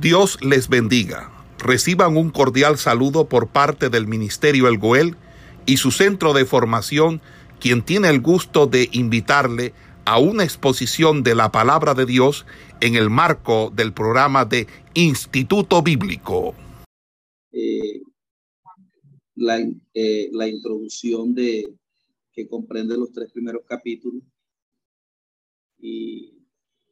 [0.00, 1.32] Dios les bendiga.
[1.58, 5.16] Reciban un cordial saludo por parte del Ministerio El Goel
[5.64, 7.22] y su centro de formación,
[7.60, 9.72] quien tiene el gusto de invitarle
[10.04, 12.44] a una exposición de la palabra de Dios
[12.82, 16.54] en el marco del programa de Instituto Bíblico.
[17.52, 18.02] Eh,
[19.34, 19.58] la,
[19.94, 21.74] eh, la introducción de
[22.34, 24.22] que comprende los tres primeros capítulos
[25.78, 26.34] y,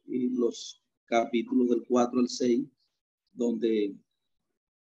[0.07, 2.65] y los capítulos del 4 al 6
[3.35, 3.93] donde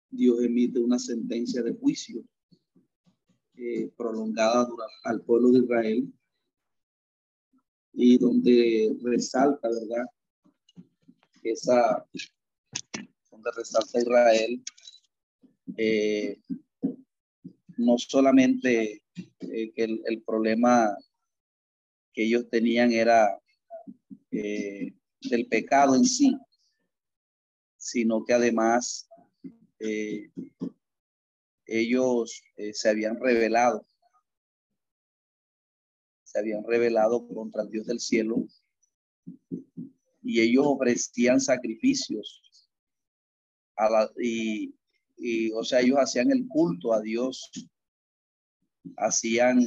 [0.09, 2.23] Dios emite una sentencia de juicio
[3.55, 4.67] eh, prolongada
[5.04, 6.13] al pueblo de Israel
[7.94, 10.05] y donde resalta, ¿verdad?
[11.44, 12.05] Esa,
[13.31, 14.63] donde resalta Israel,
[15.76, 16.40] eh,
[17.77, 19.04] no solamente
[19.40, 20.95] eh, que el, problema
[22.13, 23.40] que ellos tenían era
[24.29, 26.38] del pecado en sí,
[27.88, 29.08] sino que además
[29.80, 30.30] eh,
[31.66, 33.88] ellos eh, se habían revelado,
[36.26, 38.46] se habían revelado contra el Dios del cielo
[40.21, 42.70] y ellos ofrecían sacrificios
[43.77, 44.74] a la, y,
[45.54, 47.49] o sea, ellos hacían el culto a Dios,
[48.98, 49.62] hacían,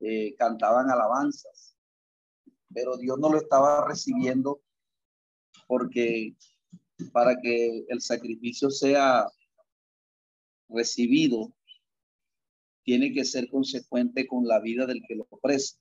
[0.00, 1.74] eh, cantaban alabanzas,
[2.68, 4.63] pero Dios no lo estaba recibiendo
[5.66, 6.34] porque
[7.12, 9.26] para que el sacrificio sea
[10.68, 11.52] recibido,
[12.82, 15.76] tiene que ser consecuente con la vida del que lo ofrece.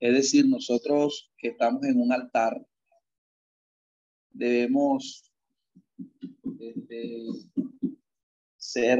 [0.00, 2.66] Es decir, nosotros que estamos en un altar,
[4.30, 5.30] debemos
[6.58, 7.26] este,
[8.56, 8.98] ser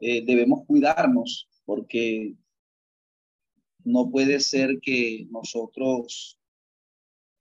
[0.00, 2.34] eh, debemos cuidarnos porque
[3.84, 6.38] no puede ser que nosotros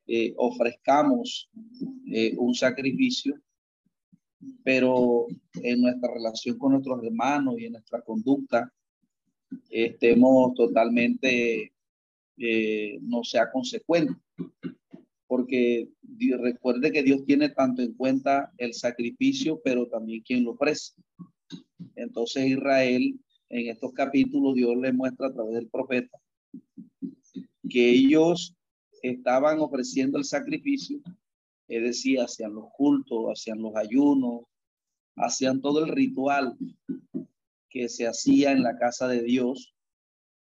[0.08, 1.50] eh, ofrezcamos
[2.12, 3.40] eh, un sacrificio,
[4.64, 5.28] pero
[5.62, 8.74] en nuestra relación con nuestros hermanos y en nuestra conducta
[9.70, 11.74] estemos totalmente,
[12.38, 14.16] eh, no sea consecuente.
[15.28, 15.90] Porque
[16.40, 20.94] recuerde que Dios tiene tanto en cuenta el sacrificio, pero también quien lo ofrece.
[21.96, 23.20] Entonces Israel,
[23.50, 26.20] en estos capítulos, Dios le muestra a través del profeta
[27.70, 28.56] que ellos
[29.02, 31.00] estaban ofreciendo el sacrificio,
[31.68, 34.44] es decir, hacían los cultos, hacían los ayunos,
[35.16, 36.58] hacían todo el ritual
[37.70, 39.76] que se hacía en la casa de Dios.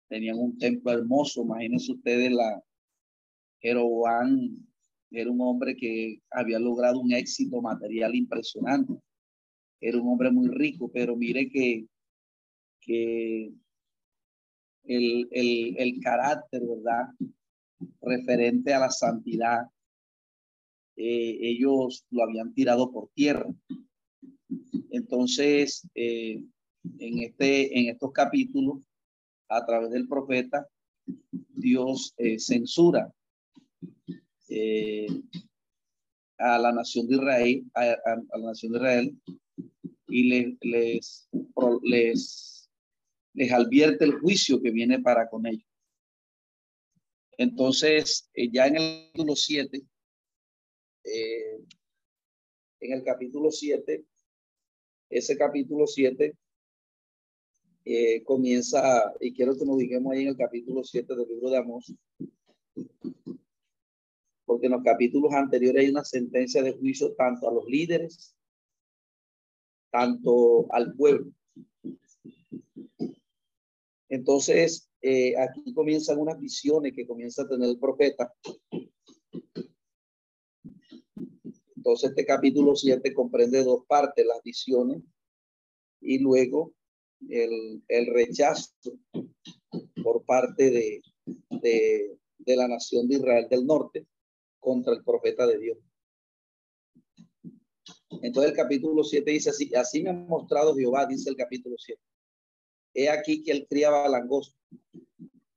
[0.08, 2.62] Tenían un templo hermoso, imagínense ustedes la
[3.60, 4.58] Jeroboam
[5.10, 8.94] era un hombre que había logrado un éxito material impresionante.
[9.80, 11.86] Era un hombre muy rico, pero mire que,
[12.80, 13.52] que
[14.84, 17.08] el, el, el carácter, ¿verdad?
[18.00, 19.66] Referente a la santidad,
[20.96, 23.46] eh, ellos lo habían tirado por tierra.
[24.90, 26.40] Entonces, eh,
[26.98, 28.82] en, este, en estos capítulos,
[29.48, 30.66] a través del profeta,
[31.48, 33.12] Dios eh, censura
[36.38, 37.84] a la nación de Israel, a,
[38.38, 39.18] la nación de Israel,
[40.08, 41.28] y les, les,
[41.82, 42.53] les
[43.34, 45.68] les advierte el juicio que viene para con ellos.
[47.36, 49.82] Entonces, eh, ya en el capítulo 7,
[51.04, 51.58] eh,
[52.80, 54.04] en el capítulo 7,
[55.10, 56.36] ese capítulo 7
[57.84, 61.58] eh, comienza, y quiero que nos digamos ahí en el capítulo 7 del libro de
[61.58, 61.92] Amós,
[64.44, 68.36] porque en los capítulos anteriores hay una sentencia de juicio tanto a los líderes,
[69.90, 71.32] tanto al pueblo.
[74.14, 78.32] Entonces, eh, aquí comienzan unas visiones que comienza a tener el profeta.
[81.76, 85.02] Entonces, este capítulo 7 comprende dos partes, las visiones
[86.00, 86.74] y luego
[87.28, 88.70] el, el rechazo
[90.00, 91.02] por parte de,
[91.50, 94.06] de, la nación de Israel del norte
[94.60, 95.78] contra el profeta de Dios.
[98.22, 102.00] Entonces el capítulo 7 dice así, así me ha mostrado Jehová, dice el capítulo 7.
[102.94, 104.56] He aquí que él criaba langosto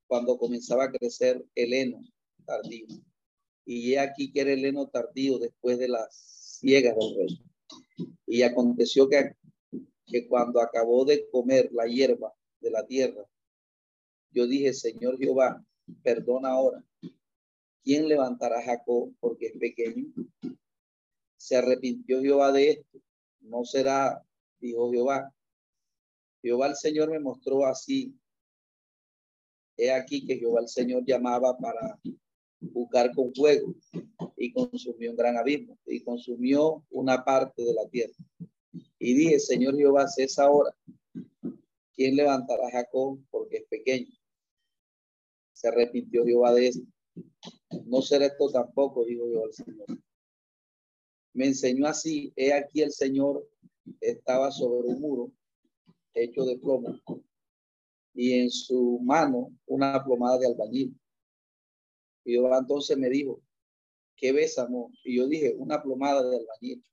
[0.08, 2.02] cuando comenzaba a crecer el heno
[2.46, 2.88] tardío.
[3.66, 6.16] Y he aquí que era el heno tardío después de las
[6.60, 7.42] ciegas del rey.
[8.26, 9.36] Y aconteció que,
[10.06, 13.24] que cuando acabó de comer la hierba de la tierra,
[14.32, 15.64] yo dije, Señor Jehová,
[16.04, 16.84] perdona ahora.
[17.84, 20.06] ¿Quién levantará a Jacob porque es pequeño?
[21.38, 23.00] Se arrepintió Jehová de esto.
[23.40, 24.24] No será,
[24.60, 25.34] dijo Jehová,
[26.42, 28.16] Jehová el Señor me mostró así
[29.78, 32.00] he aquí que Jehová el Señor llamaba para
[32.60, 33.74] buscar con fuego
[34.36, 38.16] y consumió un gran abismo y consumió una parte de la tierra.
[39.00, 40.76] Y dije, Señor Jehová, es ahora,
[41.94, 44.12] ¿quién levantará a Jacob porque es pequeño?
[45.54, 46.86] Se arrepintió Jehová de esto.
[47.86, 49.86] No será esto tampoco, dijo Jehová el Señor.
[51.34, 53.48] Me enseñó así, he aquí el Señor
[54.02, 55.32] estaba sobre un muro
[56.24, 57.00] hecho de plomo
[58.18, 61.00] y en su mano una plomada de albañil.
[62.26, 63.40] Y yo entonces me dijo,
[64.16, 64.58] ¿qué ves?
[65.04, 66.84] Y yo dije, una plomada de albañil.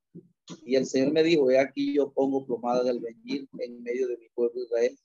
[0.67, 4.19] Y el Señor me dijo, he aquí yo pongo plomada de albañil en medio de
[4.19, 4.99] mi pueblo Israel.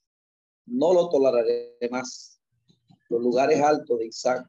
[0.66, 2.42] No lo toleraré más.
[3.08, 4.46] Los lugares altos de Isaac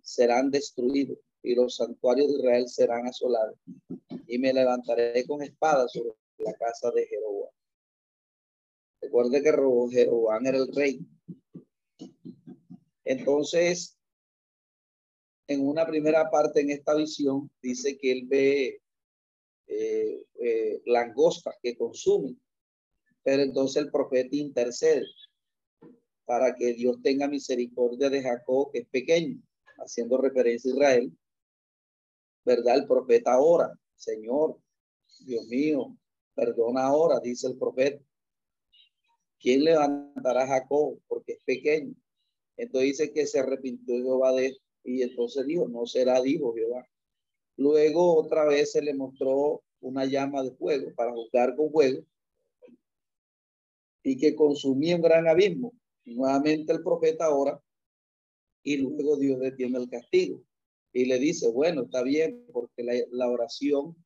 [0.00, 3.58] serán destruidos y los santuarios de Israel serán asolados.
[4.26, 7.52] Y me levantaré con espada sobre la casa de Jeroboam.
[9.02, 9.50] Recuerde que
[9.90, 11.00] Jeroboam era el rey.
[13.04, 13.98] Entonces,
[15.48, 18.80] en una primera parte en esta visión, dice que él ve
[19.66, 22.40] eh, eh, langostas que consumen,
[23.22, 25.04] pero entonces el profeta intercede
[26.24, 29.42] para que Dios tenga misericordia de Jacob, que es pequeño,
[29.78, 31.18] haciendo referencia a Israel,
[32.44, 32.76] ¿verdad?
[32.76, 34.58] El profeta ahora, Señor,
[35.26, 35.96] Dios mío,
[36.34, 38.02] perdona ahora, dice el profeta.
[39.42, 41.00] ¿Quién levantará a Jacob?
[41.08, 41.94] Porque es pequeño.
[42.56, 44.62] Entonces dice que se arrepintió Jehová de esto.
[44.84, 46.86] Y entonces dijo, no será, dijo Jehová.
[47.56, 52.04] Luego otra vez se le mostró una llama de fuego para jugar con fuego
[54.04, 55.72] y que consumía un gran abismo.
[56.04, 57.60] nuevamente el profeta ahora
[58.62, 60.40] y luego Dios detiene el castigo
[60.92, 63.96] y le dice, bueno, está bien, porque la, oración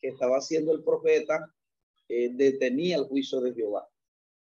[0.00, 1.52] que estaba haciendo el profeta
[2.08, 3.88] eh, detenía el juicio de Jehová.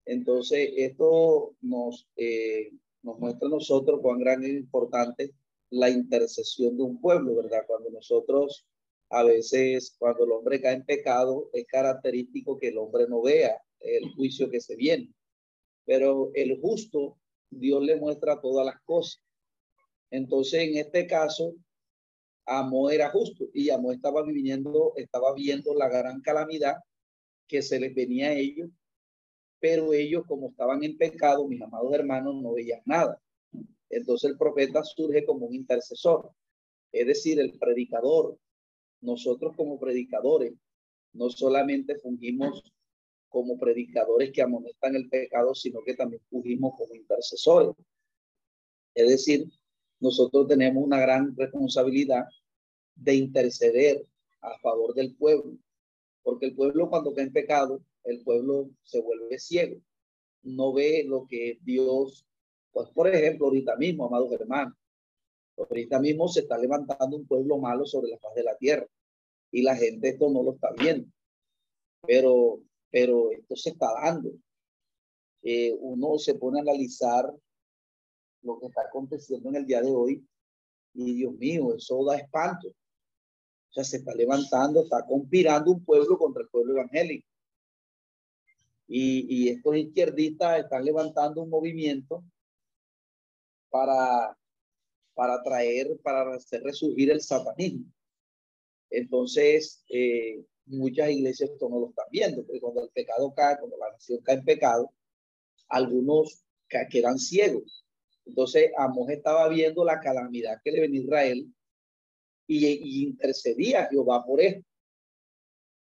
[0.04, 2.70] Entonces, esto nos, eh,
[3.02, 5.34] nos muestra a nosotros cuán gran es importante
[5.70, 7.64] la intercesión de un pueblo, ¿verdad?
[7.66, 8.66] Cuando nosotros,
[9.10, 13.60] a veces, cuando el hombre cae en pecado, es característico que el hombre no vea
[13.80, 15.12] el juicio que se viene.
[15.84, 17.18] Pero el justo,
[17.50, 19.22] Dios le muestra todas las cosas.
[20.10, 21.54] Entonces, en este caso,
[22.44, 26.76] Amó era justo y Amó estaba viviendo, estaba viendo la gran calamidad
[27.46, 28.68] que se les venía a ellos,
[29.62, 33.22] pero ellos como estaban en pecado, mis amados hermanos, no veían nada.
[33.88, 36.32] Entonces el profeta surge como un intercesor,
[36.90, 38.36] es decir, el predicador.
[39.02, 40.52] Nosotros como predicadores
[41.12, 42.72] no solamente fungimos
[43.28, 47.76] como predicadores que amonestan el pecado, sino que también fungimos como intercesores.
[48.94, 49.46] Es decir,
[50.00, 52.24] nosotros tenemos una gran responsabilidad
[52.96, 54.04] de interceder
[54.40, 55.56] a favor del pueblo,
[56.24, 59.80] porque el pueblo cuando cae en pecado, el pueblo se vuelve ciego,
[60.42, 62.26] no ve lo que Dios,
[62.72, 64.74] pues por ejemplo, ahorita mismo, amados hermanos,
[65.56, 68.86] ahorita mismo se está levantando un pueblo malo sobre la faz de la tierra
[69.50, 71.08] y la gente esto no lo está viendo,
[72.06, 72.60] pero,
[72.90, 74.30] pero esto se está dando.
[75.42, 77.32] Eh, uno se pone a analizar
[78.42, 80.26] lo que está aconteciendo en el día de hoy.
[80.94, 82.68] Y Dios mío, eso da espanto.
[82.68, 87.26] O sea, se está levantando, está conspirando un pueblo contra el pueblo evangélico.
[88.94, 92.22] Y, y estos izquierdistas están levantando un movimiento
[93.70, 94.36] para,
[95.14, 97.86] para traer, para hacer resurgir el satanismo.
[98.90, 103.92] Entonces, eh, muchas iglesias no lo están viendo, porque cuando el pecado cae, cuando la
[103.92, 104.92] nación cae en pecado,
[105.68, 106.44] algunos
[106.90, 107.82] quedan ciegos
[108.24, 111.54] entonces Amós estaba viendo la calamidad que le venía a Israel
[112.46, 114.66] y, intercedía a Jehová por esto.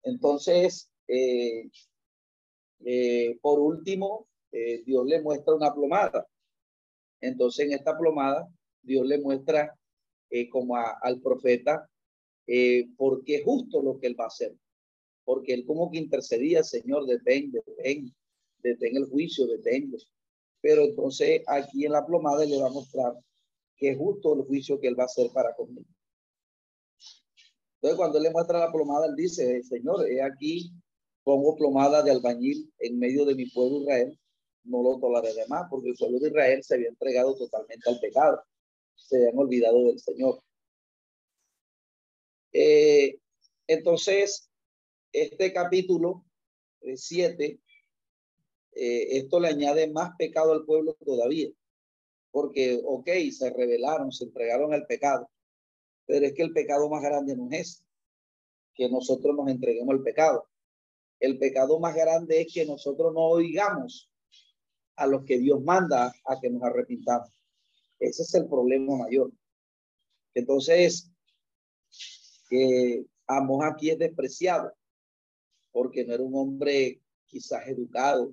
[0.03, 1.69] Entonces, eh,
[2.85, 6.25] eh, por último, eh, Dios le muestra una plomada.
[7.19, 8.47] Entonces, en esta plomada,
[8.81, 9.77] Dios le muestra
[10.51, 11.89] como al profeta
[12.97, 14.53] por qué justo lo que él va a hacer.
[15.23, 18.13] Porque él como que intercedía, Señor, detén, detén,
[18.61, 19.91] detén el juicio, detén
[20.65, 23.13] pero entonces aquí en la plomada le va a mostrar
[23.77, 25.85] que es justo el juicio que él va a hacer para conmigo.
[27.75, 30.71] Entonces cuando le muestra la plomada, él dice, Señor, he aquí
[31.25, 34.17] pongo plomada de albañil en medio de mi pueblo Israel,
[34.63, 38.41] no lo toleraré más, porque el pueblo de Israel se había entregado totalmente al pecado,
[38.95, 40.41] se habían olvidado del Señor.
[42.53, 43.19] Eh,
[43.67, 44.49] entonces,
[45.11, 46.23] este capítulo
[46.95, 47.59] 7
[48.75, 51.49] eh, esto le añade más pecado al pueblo todavía.
[52.31, 55.29] Porque, ok, se rebelaron, se entregaron al pecado,
[56.05, 57.83] pero es que el pecado más grande no es
[58.73, 60.47] que nosotros nos entreguemos al pecado.
[61.25, 64.11] El pecado más grande es que nosotros no oigamos
[64.95, 67.31] a los que Dios manda a que nos arrepintamos.
[67.97, 69.31] Ese es el problema mayor.
[70.35, 71.11] Entonces,
[72.47, 74.71] que Amos aquí es despreciado
[75.71, 78.31] porque no era un hombre quizás educado.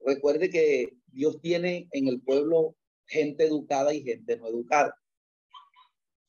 [0.00, 2.74] Recuerde que Dios tiene en el pueblo
[3.06, 4.98] gente educada y gente no educada.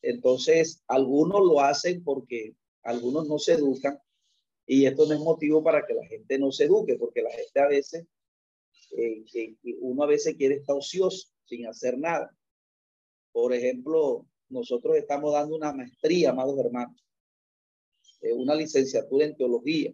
[0.03, 3.99] Entonces, algunos lo hacen porque algunos no se educan
[4.71, 7.59] y esto no es motivo para que la gente no se eduque, porque la gente
[7.59, 8.05] a veces,
[8.91, 12.31] eh, uno a veces quiere estar ocioso sin hacer nada.
[13.31, 17.03] Por ejemplo, nosotros estamos dando una maestría, amados hermanos,
[18.21, 19.91] eh, una licenciatura en teología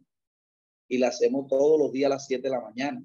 [0.89, 3.01] y la hacemos todos los días a las 7 de la mañana.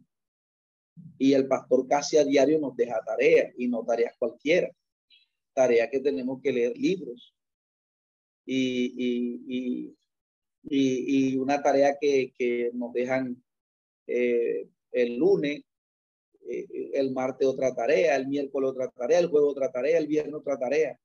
[1.19, 4.75] Y el pastor casi a diario nos deja tareas y no tareas cualquiera,
[5.55, 7.33] tarea que tenemos que leer libros.
[8.45, 8.93] Y,
[9.47, 9.97] y,
[10.63, 13.43] una tarea que, nos dejan
[14.07, 15.63] eh, el lunes,
[16.49, 20.35] eh, el martes otra tarea, el miércoles otra tarea, el jueves otra tarea, el viernes
[20.35, 20.99] otra tarea.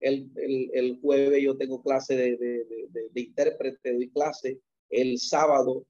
[0.00, 4.60] El, el, el jueves yo tengo clase de, de, de, de intérprete, doy clase.
[4.90, 5.86] El sábado,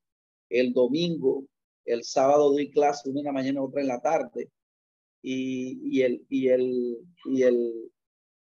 [0.49, 1.47] el domingo,
[1.85, 4.51] el sábado doy clase una en la mañana, otra en la tarde.
[5.23, 7.93] Y, y, el, y, el, y, el,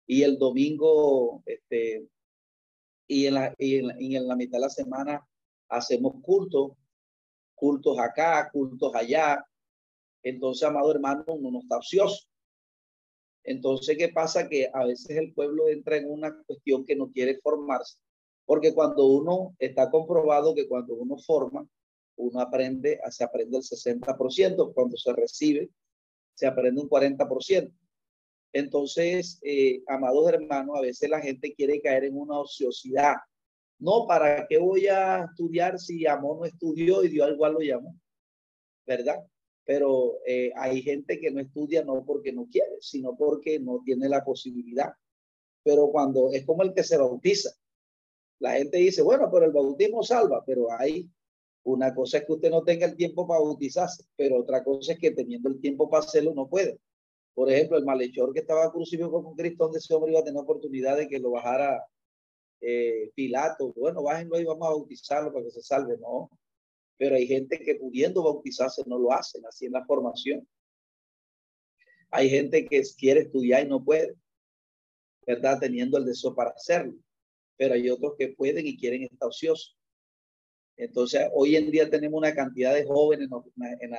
[0.05, 2.05] y el domingo, este,
[3.07, 3.77] y en, la, y
[4.15, 5.27] en, la, mitad de la semana
[5.69, 6.71] hacemos cultos,
[7.55, 9.45] cultos acá, cultos allá.
[10.23, 12.27] Entonces, amado hermano, uno no está ocioso.
[13.43, 14.47] Entonces, ¿qué pasa?
[14.47, 17.97] Que a veces el pueblo entra en una cuestión que no quiere formarse,
[18.45, 21.67] porque cuando uno está comprobado que cuando uno forma,
[22.15, 25.69] uno aprende, se aprende el 60%, cuando se recibe,
[26.35, 27.73] se aprende un 40%.
[28.53, 33.15] Entonces, eh, amados hermanos, a veces la gente quiere caer en una ociosidad.
[33.79, 37.95] No, ¿para qué voy a estudiar si Amor no estudió y Dios igual lo llamó?
[38.85, 39.25] ¿Verdad?
[39.65, 44.07] Pero eh, hay gente que no estudia no porque no quiere, sino porque no tiene
[44.07, 44.93] la posibilidad.
[45.63, 47.49] Pero cuando es como el que se bautiza,
[48.39, 51.09] la gente dice, bueno, pero el bautismo salva, pero hay
[51.63, 54.99] una cosa es que usted no tenga el tiempo para bautizarse, pero otra cosa es
[54.99, 56.79] que teniendo el tiempo para hacerlo no puede.
[57.33, 60.41] Por ejemplo, el malhechor que estaba crucificado con Cristo, donde ese hombre iba a tener
[60.41, 61.83] oportunidad de que lo bajara
[62.61, 63.73] eh, Pilato.
[63.73, 65.97] Bueno, bájenlo y vamos a bautizarlo para que se salve.
[65.97, 66.29] No,
[66.97, 70.47] pero hay gente que pudiendo bautizarse no lo hacen, así en la formación.
[72.11, 74.15] Hay gente que quiere estudiar y no puede,
[75.25, 75.59] ¿verdad?
[75.59, 76.93] Teniendo el deseo para hacerlo.
[77.57, 79.75] Pero hay otros que pueden y quieren estar ociosos.
[80.77, 83.29] Entonces, hoy en día tenemos una cantidad de jóvenes
[83.81, 83.91] en,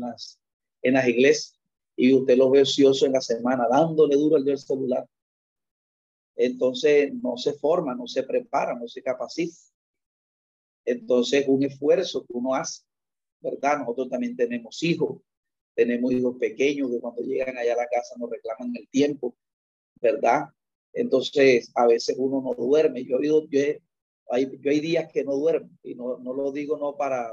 [0.00, 0.40] las,
[0.82, 1.58] en las iglesias
[1.96, 5.06] y usted los ve ociosos en la semana, dándole duro al celular.
[6.36, 9.56] Entonces, no se forma, no se prepara, no se capacita.
[10.84, 12.82] Entonces, un esfuerzo que uno hace,
[13.40, 13.78] ¿verdad?
[13.78, 15.20] Nosotros también tenemos hijos,
[15.74, 19.36] tenemos hijos pequeños que cuando llegan allá a la casa nos reclaman el tiempo,
[20.00, 20.48] ¿verdad?
[20.92, 23.04] Entonces, a veces uno no duerme.
[23.04, 23.60] Yo he, yo
[24.30, 27.30] hay, yo hay días que no duermo y no, no lo digo no para,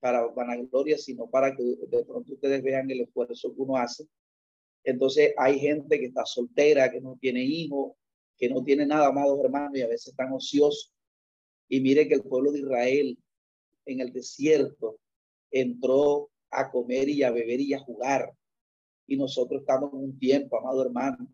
[0.00, 4.06] para vanagloria, sino para que de pronto ustedes vean el esfuerzo que uno hace.
[4.84, 7.94] Entonces hay gente que está soltera, que no tiene hijos,
[8.36, 10.92] que no tiene nada, amados hermanos, y a veces están ociosos.
[11.68, 13.18] Y mire que el pueblo de Israel
[13.86, 14.98] en el desierto
[15.50, 18.32] entró a comer y a beber y a jugar.
[19.06, 21.28] Y nosotros estamos en un tiempo, amado hermano,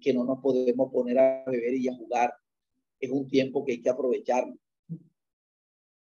[0.00, 2.32] que no nos podemos poner a beber y a jugar
[3.00, 4.56] es un tiempo que hay que aprovecharlo.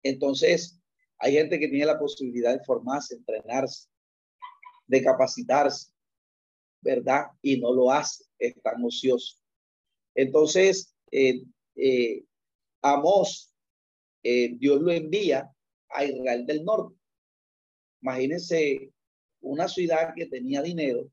[0.02, 0.77] Entonces,
[1.18, 3.88] hay gente que tiene la posibilidad de formarse, entrenarse,
[4.86, 5.92] de capacitarse,
[6.80, 7.26] ¿verdad?
[7.42, 8.24] Y no lo hace,
[8.62, 9.36] tan ocioso.
[10.14, 11.42] Entonces, eh,
[11.76, 12.24] eh,
[12.82, 13.52] Amos,
[14.22, 15.50] eh, Dios lo envía
[15.90, 16.96] a Israel del Norte.
[18.02, 18.92] Imagínense
[19.40, 21.10] una ciudad que tenía dinero,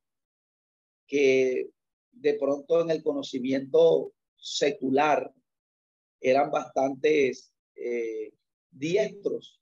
[1.08, 1.70] que
[2.12, 5.34] de pronto en el conocimiento secular
[6.22, 8.32] eran bastantes eh,
[8.72, 9.62] diestros.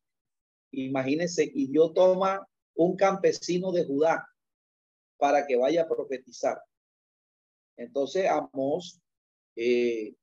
[0.74, 4.28] Imagínense, y yo toma un campesino de Judá
[5.18, 6.60] para que vaya a profetizar.
[7.78, 9.00] Entonces Amos
[9.56, 10.14] eh,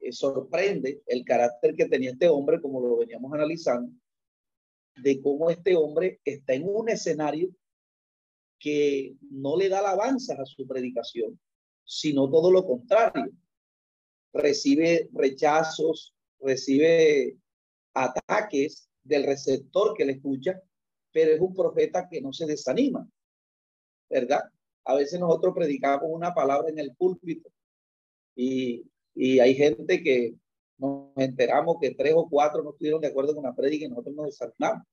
[0.00, 3.92] eh, sorprende el carácter que tenía este hombre, como lo veníamos analizando,
[4.96, 7.50] de cómo este hombre está en un escenario
[8.58, 11.38] que no le da alabanzas a su predicación,
[11.84, 13.32] sino todo lo contrario
[14.32, 17.36] recibe rechazos, recibe
[17.94, 20.60] ataques del receptor que le escucha,
[21.12, 23.08] pero es un profeta que no se desanima,
[24.08, 24.42] ¿verdad?
[24.84, 27.50] A veces nosotros predicamos una palabra en el púlpito
[28.34, 30.34] y, y hay gente que
[30.78, 34.14] nos enteramos que tres o cuatro no estuvieron de acuerdo con la prédica y nosotros
[34.14, 34.86] nos desanimamos.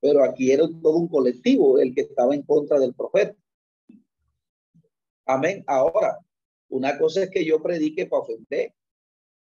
[0.00, 3.36] Pero aquí era todo un colectivo el que estaba en contra del profeta.
[5.26, 5.62] Amén.
[5.66, 6.18] Ahora,
[6.68, 8.74] una cosa es que yo predique para ofender,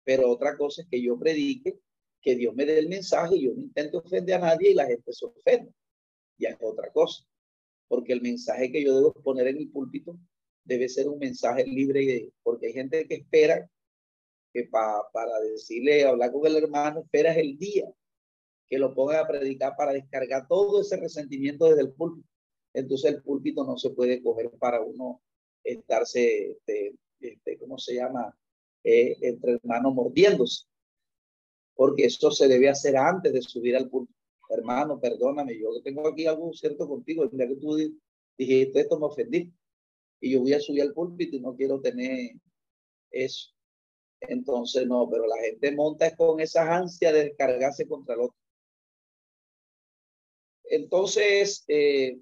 [0.05, 1.79] pero otra cosa es que yo predique,
[2.25, 4.87] que Dios me dé el mensaje y yo no intento ofender a nadie y la
[4.87, 5.71] gente se ofende.
[6.39, 7.23] Ya es otra cosa,
[7.87, 10.19] porque el mensaje que yo debo poner en el púlpito
[10.65, 13.71] debe ser un mensaje libre, porque hay gente que espera
[14.55, 17.93] que para decirle, hablar con el hermano, esperas el día
[18.67, 22.27] que lo ponga a predicar para descargar todo ese resentimiento desde el púlpito.
[22.73, 25.21] Entonces el púlpito no se puede coger para uno
[25.63, 28.35] estarse, este, este, ¿cómo se llama?
[28.83, 30.65] Eh, entre hermanos mordiéndose.
[31.75, 34.19] Porque eso se debe hacer antes de subir al púlpito.
[34.49, 37.27] Hermano, perdóname, yo tengo aquí algo cierto contigo.
[37.27, 37.77] Día que tú
[38.37, 39.53] dijiste esto me ofendí.
[40.21, 42.33] Y yo voy a subir al púlpito y no quiero tener
[43.11, 43.51] eso.
[44.21, 48.37] Entonces, no, pero la gente monta con esa ansia de descargarse contra el otro.
[50.65, 52.19] Entonces, eh,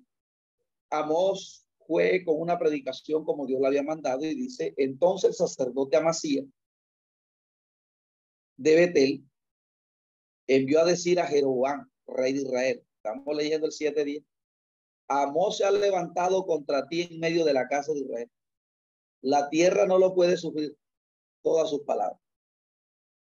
[0.91, 5.97] Amos fue con una predicación como Dios le había mandado y dice, entonces el sacerdote
[5.97, 6.45] Amasía
[8.57, 9.25] de Betel
[10.57, 14.25] envió a decir a Jeroboam, rey de Israel, estamos leyendo el 7 días,
[15.09, 18.31] Amos se ha levantado contra ti en medio de la casa de Israel.
[19.21, 20.77] La tierra no lo puede sufrir
[21.43, 22.19] todas sus palabras.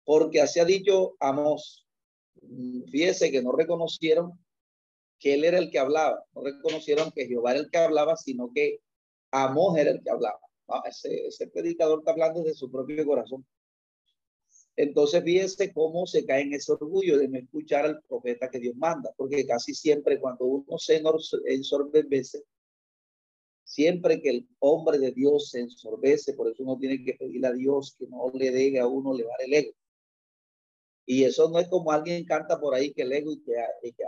[0.04, 1.88] Porque así ha dicho Amos.
[2.92, 4.34] Fíjese que no reconocieron
[5.20, 6.24] que él era el que hablaba.
[6.34, 8.80] No reconocieron que Jehová era el que hablaba, sino que
[9.32, 10.40] Amos era el que hablaba.
[10.86, 13.46] ese, ese predicador está hablando de su propio corazón.
[14.80, 18.78] Entonces fíjese cómo se cae en ese orgullo de no escuchar al profeta que Dios
[18.78, 21.04] manda, porque casi siempre cuando uno se
[21.48, 22.46] ensorbece,
[23.66, 27.52] Siempre que el hombre de Dios se ensorbece, por eso uno tiene que pedirle a
[27.52, 29.74] Dios que no le dé a uno elevar el ego.
[31.06, 33.56] Y eso no es como alguien canta por ahí que el ego y que,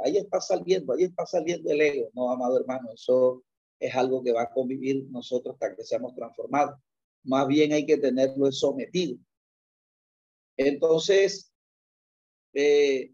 [0.05, 2.09] ahí está saliendo, ahí está saliendo el ego.
[2.13, 3.43] No, amado hermano, eso
[3.77, 6.79] es algo que va a convivir nosotros hasta que seamos transformados.
[7.23, 9.17] Más bien hay que tenerlo sometido.
[10.67, 11.51] Entonces,
[12.53, 13.11] eh,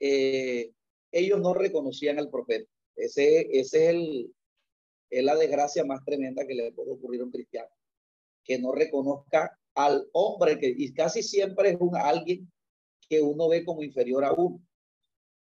[0.00, 0.72] eh,
[1.12, 2.70] ellos no reconocían al profeta.
[2.94, 4.34] Ese, es el,
[5.10, 7.70] es la desgracia más tremenda que le puede ocurrir a un cristiano,
[8.44, 12.50] que no reconozca al hombre que y casi siempre es un alguien
[13.08, 14.60] que uno ve como inferior a uno,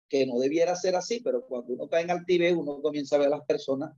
[0.09, 3.29] que no debiera ser así, pero cuando uno cae en altivez, uno comienza a ver
[3.29, 3.95] a las personas,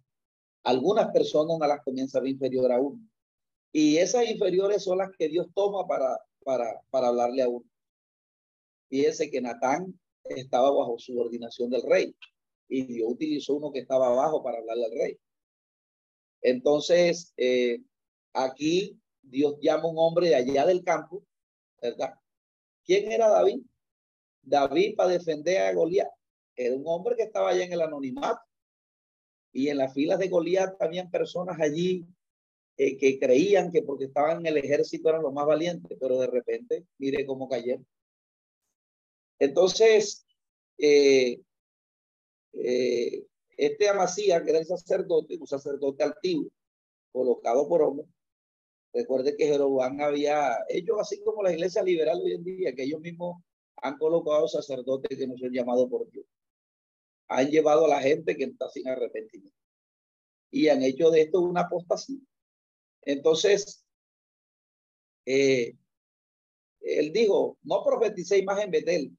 [0.64, 3.00] algunas personas uno las comienza a ver inferior a uno.
[3.72, 7.66] Y esas inferiores son las que Dios toma para, para, para hablarle a uno.
[8.88, 12.14] Fíjese que Natán estaba bajo subordinación del rey
[12.68, 15.18] y Dios utilizó uno que estaba abajo para hablarle al rey.
[16.42, 17.80] Entonces, eh,
[18.32, 21.24] aquí Dios llama a un hombre de allá del campo,
[21.80, 22.14] ¿verdad?
[22.84, 23.62] ¿Quién era David?
[24.42, 26.10] David para defender a Goliat.
[26.54, 28.40] Era un hombre que estaba allá en el anonimato.
[29.52, 32.06] Y en las filas de Goliat habían personas allí
[32.76, 36.26] eh, que creían que porque estaban en el ejército eran los más valientes, pero de
[36.26, 37.86] repente, mire cómo cayeron.
[39.38, 40.26] Entonces,
[40.78, 41.40] eh,
[42.52, 46.50] eh, este Amasía, que era el sacerdote, un sacerdote altivo,
[47.12, 48.06] colocado por hombre,
[48.92, 53.00] recuerde que Jeroboam había, ellos así como la iglesia liberal hoy en día, que ellos
[53.00, 53.42] mismos
[53.76, 56.26] han colocado sacerdotes que no son llamados por Dios.
[57.28, 59.56] Han llevado a la gente que está sin arrepentimiento.
[60.50, 62.20] Y han hecho de esto una apostasía.
[63.04, 63.84] Entonces,
[65.26, 65.76] eh,
[66.80, 69.16] él dijo, no profeticéis más en Betel,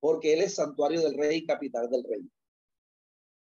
[0.00, 2.30] porque él es santuario del rey y capital del rey.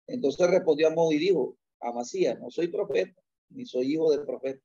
[0.07, 3.21] Entonces respondió Amós y dijo, Amasías, no soy profeta,
[3.51, 4.63] ni soy hijo del profeta,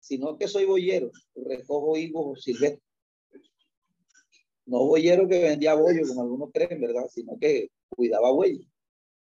[0.00, 2.82] sino que soy boyero, recojo higos silvestres.
[4.66, 7.08] No boyero que vendía bollo, como algunos creen, ¿verdad?
[7.08, 8.66] Sino que cuidaba bueyes.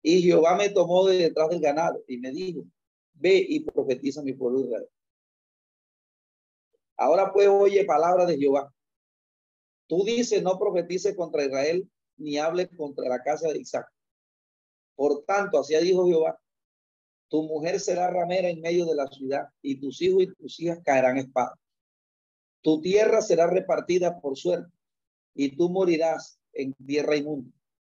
[0.01, 2.63] Y Jehová me tomó de detrás del ganado y me dijo,
[3.19, 4.87] ve y profetiza mi pueblo Israel.
[6.97, 8.73] Ahora pues oye palabra de Jehová.
[9.87, 13.87] Tú dices, no profetices contra Israel, ni hables contra la casa de Isaac
[14.97, 16.39] por tanto, así dijo Jehová,
[17.29, 20.79] tu mujer será ramera en medio de la ciudad y tus hijos y tus hijas
[20.83, 21.53] caerán espada.
[22.61, 24.71] Tu tierra será repartida por suerte
[25.35, 27.51] y tú morirás en tierra inmunda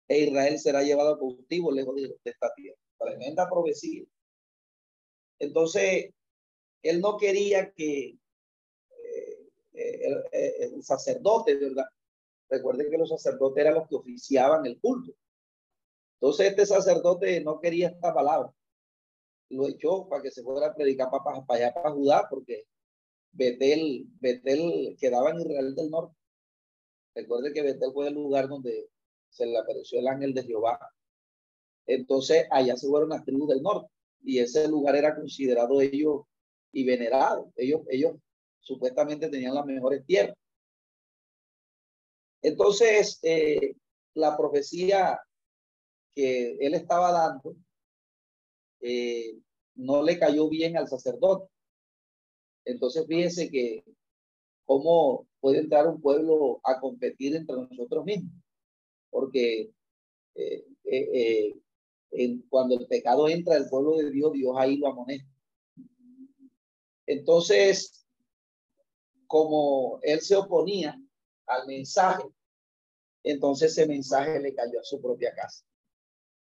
[0.09, 2.78] e Israel será llevado cautivo lejos de, esta tierra.
[2.98, 4.02] Tremenda profecía.
[5.38, 6.11] Entonces,
[6.83, 8.18] él no quería que
[9.05, 10.24] eh, el,
[10.74, 11.87] el, sacerdote, ¿verdad?
[12.48, 15.12] Recuerden que los sacerdotes eran los que oficiaban el culto.
[16.20, 18.53] Entonces este sacerdote no quería esta palabra.
[19.51, 22.64] Lo echó para que se fuera a predicar para, para allá, para Judá, porque
[23.33, 26.16] Betel, Betel quedaba en Israel del Norte.
[27.14, 28.90] Recuerde que Betel fue el lugar donde
[29.31, 30.79] se le apareció el ángel de Jehová.
[31.87, 33.90] Entonces allá se fueron las tribus del norte
[34.22, 36.22] y ese lugar era considerado ellos
[36.72, 37.52] y venerado.
[37.57, 38.14] Ellos, ellos
[38.61, 40.37] supuestamente tenían las mejores tierras.
[42.42, 43.74] Entonces, eh,
[44.14, 45.20] la profecía
[46.14, 47.57] que él estaba dando
[48.81, 49.38] eh,
[49.74, 51.50] no le cayó bien al sacerdote.
[52.64, 53.85] Entonces, fíjese que
[54.64, 58.33] cómo puede entrar un pueblo a competir entre nosotros mismos,
[59.11, 59.70] porque
[60.35, 61.54] eh,
[62.49, 65.31] cuando el pecado entra al pueblo de Dios, Dios ahí lo amonesta.
[67.07, 68.07] Entonces,
[69.27, 71.01] como él se oponía
[71.47, 72.25] al mensaje,
[73.23, 75.64] entonces ese mensaje le cayó a su propia casa.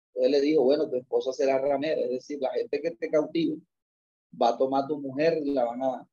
[0.09, 3.57] Entonces le dijo, bueno, tu esposa será ramera, es decir, la gente que te cautiva
[4.41, 6.09] va a tomar tu mujer y la van a,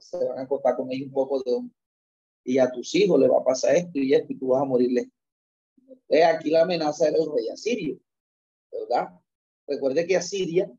[0.00, 1.68] se van a acostar con ella un poco de
[2.44, 4.66] Y a tus hijos le va a pasar esto y esto y tú vas a
[4.66, 5.10] morirle.
[5.76, 7.98] Entonces aquí la amenaza era el rey asirio,
[8.70, 9.08] ¿verdad?
[9.66, 10.70] Recuerde que Asiria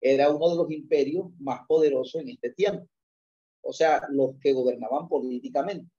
[0.00, 2.86] era uno de los imperios más poderosos en este tiempo.
[3.62, 5.90] O sea, los que gobernaban políticamente.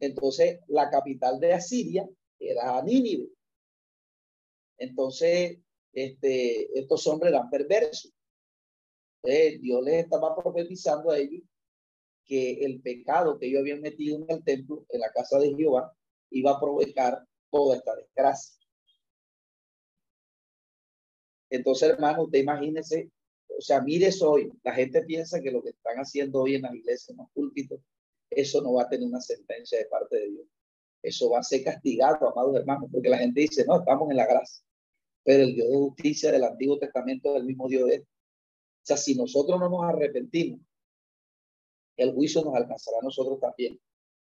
[0.00, 2.08] Entonces, la capital de Asiria
[2.38, 3.28] era Nínive.
[4.78, 5.58] Entonces,
[5.92, 8.12] este, estos hombres eran perversos.
[9.22, 11.42] Dios les estaba profetizando a ellos
[12.24, 15.94] que el pecado que ellos habían metido en el templo, en la casa de Jehová,
[16.30, 18.59] iba a provocar toda esta desgracia.
[21.50, 23.10] Entonces, hermano, usted imagínese,
[23.48, 24.50] o sea, mire hoy.
[24.62, 27.80] La gente piensa que lo que están haciendo hoy en las iglesias, en los púlpitos,
[28.30, 30.46] eso no va a tener una sentencia de parte de Dios.
[31.02, 34.26] Eso va a ser castigado, amados hermanos, porque la gente dice, no, estamos en la
[34.26, 34.64] gracia.
[35.24, 37.98] Pero el Dios de justicia del Antiguo Testamento es el mismo Dios de.
[37.98, 38.06] O
[38.82, 40.60] sea, si nosotros no nos arrepentimos,
[41.96, 43.78] el juicio nos alcanzará a nosotros también.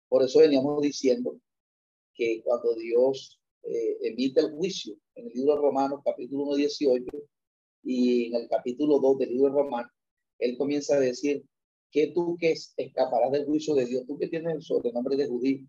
[0.09, 1.39] Por eso veníamos diciendo
[2.13, 7.05] que cuando Dios eh, el juicio en el libro de capítulo 1, 18,
[7.83, 9.85] y en el capítulo 2 del libro de
[10.39, 11.45] él comienza a decir
[11.91, 15.65] que tú que escaparás del juicio de Dios, tú que tienes el sobrenombre de judío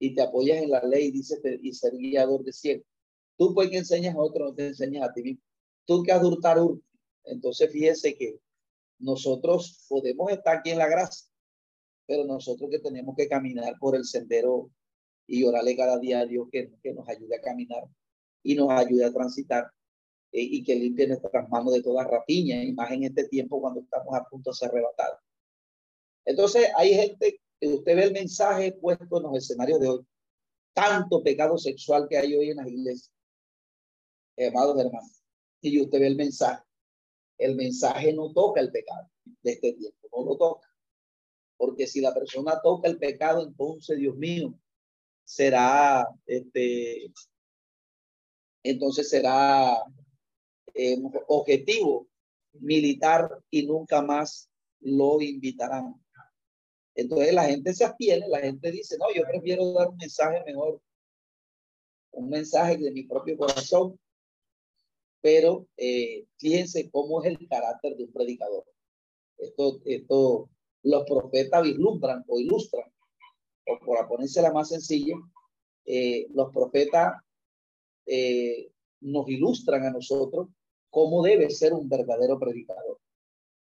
[0.00, 2.82] y te apoyas en la ley, dice, y ser guiador de cielo.
[3.36, 5.42] Tú pues que enseñas a otro, no te enseñas a ti mismo.
[5.86, 6.58] Tú que has hurtar,
[7.24, 8.40] Entonces fíjese que
[8.98, 11.28] nosotros podemos estar aquí en la gracia,
[12.06, 14.70] pero nosotros que tenemos que caminar por el sendero
[15.28, 17.84] y orarle cada día a Dios que, que nos ayude a caminar
[18.42, 19.70] y nos ayude a transitar
[20.32, 23.80] eh, y que limpie nuestras manos de toda rapiña, y más en este tiempo cuando
[23.80, 25.20] estamos a punto de ser arrebatados.
[26.24, 30.06] Entonces, hay gente que usted ve el mensaje puesto en los escenarios de hoy.
[30.74, 33.12] Tanto pecado sexual que hay hoy en las iglesias.
[34.36, 35.22] Amados hermanos.
[35.60, 36.62] Y usted ve el mensaje.
[37.38, 39.08] El mensaje no toca el pecado
[39.42, 40.68] de este tiempo, no lo toca.
[41.56, 44.54] Porque si la persona toca el pecado, entonces, Dios mío,
[45.28, 47.12] será, este,
[48.62, 49.76] entonces será
[50.72, 52.08] eh, objetivo
[52.54, 54.48] militar y nunca más
[54.80, 56.02] lo invitarán.
[56.94, 60.80] Entonces la gente se abstiene, la gente dice, no, yo prefiero dar un mensaje mejor,
[62.12, 64.00] un mensaje de mi propio corazón,
[65.20, 68.64] pero eh, fíjense cómo es el carácter de un predicador.
[69.36, 70.48] Esto, esto
[70.84, 72.90] los profetas vislumbran o ilustran
[73.68, 75.16] o por ponerse la más sencilla,
[75.84, 77.14] eh, los profetas
[78.06, 80.48] eh, nos ilustran a nosotros
[80.90, 82.98] cómo debe ser un verdadero predicador.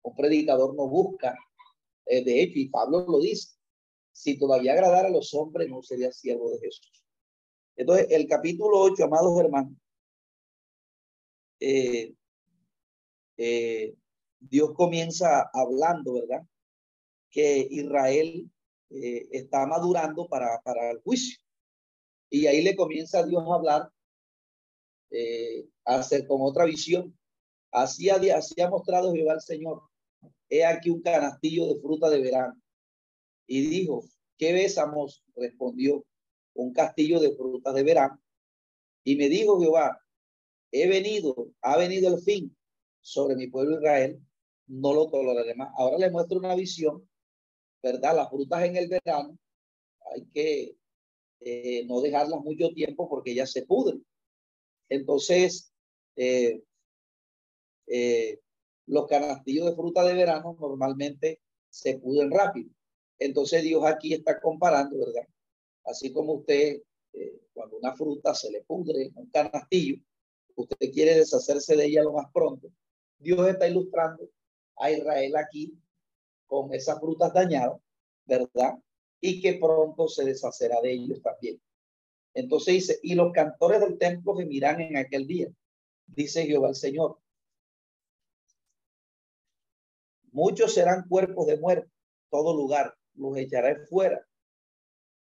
[0.04, 1.36] Un predicador no busca,
[2.06, 3.58] eh, de hecho, y Pablo lo dice,
[4.12, 7.04] si todavía agradara a los hombres, no sería siervo de Jesús.
[7.76, 9.74] Entonces, el capítulo 8, amados hermanos,
[14.40, 16.44] Dios comienza hablando, ¿verdad?
[17.30, 18.50] Que Israel
[18.90, 21.40] eh, está madurando para, para el juicio.
[22.30, 23.90] Y ahí le comienza Dios a hablar,
[25.12, 27.18] eh, a hacer con otra visión.
[27.72, 29.82] Así así ha mostrado Jehová el Señor.
[30.50, 32.56] He aquí un canastillo de fruta de verano.
[33.48, 34.04] Y dijo,
[34.38, 35.24] ¿qué besamos?
[35.36, 36.06] Respondió,
[36.54, 38.20] un castillo de frutas de verano.
[39.04, 40.02] Y me dijo Jehová,
[40.72, 42.56] he venido, ha venido el fin
[43.02, 44.20] sobre mi pueblo Israel,
[44.68, 45.70] no lo toleraré más.
[45.78, 47.08] Ahora le muestro una visión
[47.86, 48.16] ¿verdad?
[48.16, 49.38] Las frutas en el verano
[50.12, 50.76] hay que
[51.42, 54.04] eh, no dejarlas mucho tiempo porque ya se pudren.
[54.90, 55.72] Entonces,
[56.16, 56.64] eh,
[57.86, 58.40] eh,
[58.88, 62.72] los canastillos de fruta de verano normalmente se pudren rápido.
[63.20, 65.28] Entonces Dios aquí está comparando, ¿verdad?
[65.84, 66.82] Así como usted,
[67.54, 69.98] cuando una fruta se le pudre un canastillo,
[70.56, 72.68] usted quiere deshacerse de ella lo más pronto.
[73.20, 74.28] Dios está ilustrando
[74.78, 75.78] a Israel aquí
[76.48, 77.80] con esas frutas dañadas,
[78.26, 78.76] ¿verdad?
[79.22, 81.62] Y que pronto se deshacerá de ellos también.
[82.34, 85.48] Entonces dice, y los cantores del templo gemirán en aquel día,
[86.06, 87.20] dice Jehová el Señor.
[90.32, 91.90] Muchos serán cuerpos de muerte,
[92.30, 94.26] todo lugar, los echaré fuera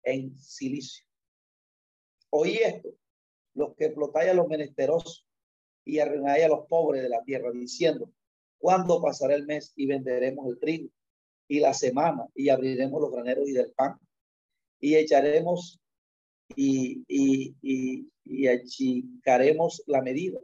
[0.03, 1.05] en silicio.
[2.31, 2.89] Oí esto,
[3.53, 5.25] los que explotáis a los menesterosos
[5.85, 8.11] y arruináis a los pobres de la tierra, diciendo,
[8.57, 10.89] ¿cuándo pasará el mes y venderemos el trigo
[11.47, 13.99] y la semana y abriremos los graneros y del pan
[14.79, 15.79] y echaremos
[16.55, 20.39] y, y, y, y achicaremos la medida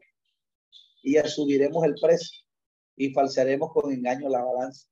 [1.04, 2.40] y subiremos el precio
[2.96, 4.88] y falsearemos con engaño la balanza.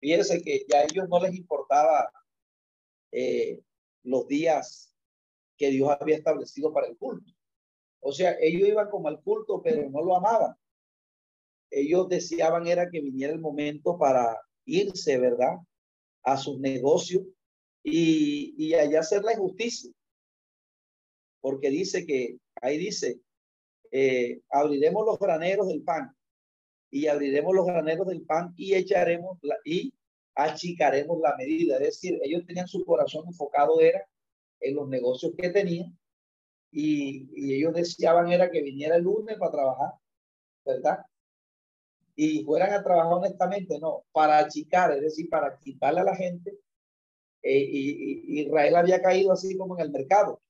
[0.00, 2.10] Fíjense que ya a ellos no les importaba
[3.12, 3.60] eh,
[4.04, 4.94] los días
[5.56, 7.30] que Dios había establecido para el culto.
[8.00, 10.54] O sea, ellos iban como al culto, pero no lo amaban.
[11.70, 14.40] Ellos deseaban era que viniera el momento para
[14.78, 15.56] irse, ¿verdad?
[16.22, 17.22] A sus negocios
[17.82, 19.90] y, y allá hacer la injusticia
[21.40, 23.20] porque dice que, ahí dice,
[23.90, 26.14] eh, abriremos los graneros del pan
[26.90, 29.92] y abriremos los graneros del pan y echaremos la, y
[30.34, 31.76] achicaremos la medida.
[31.76, 34.06] Es decir, ellos tenían su corazón enfocado era
[34.60, 35.96] en los negocios que tenían
[36.70, 39.92] y, ellos deseaban era que viniera el lunes para trabajar,
[40.64, 40.98] ¿verdad?
[42.22, 46.58] Y fueran a trabajar honestamente, no, para achicar, es decir, para quitarle a la gente.
[47.42, 50.40] Eh, y, y Israel había caído así como en el mercado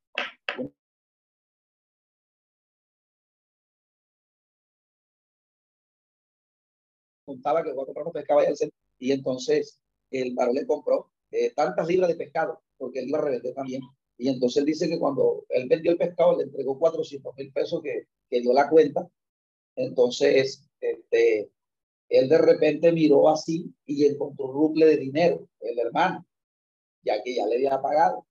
[7.30, 8.44] contaba que voy a comprar unos pescados
[8.98, 9.78] y entonces
[10.10, 13.82] el varón le compró eh, tantas libras de pescado porque él la revende también.
[14.18, 17.80] Y entonces él dice que cuando él vendió el pescado le entregó 400 mil pesos
[17.82, 19.08] que, que dio la cuenta.
[19.76, 21.50] Entonces, este,
[22.10, 26.26] él de repente miró así y encontró un ruble de dinero, el hermano,
[27.02, 28.26] ya que ya le había pagado.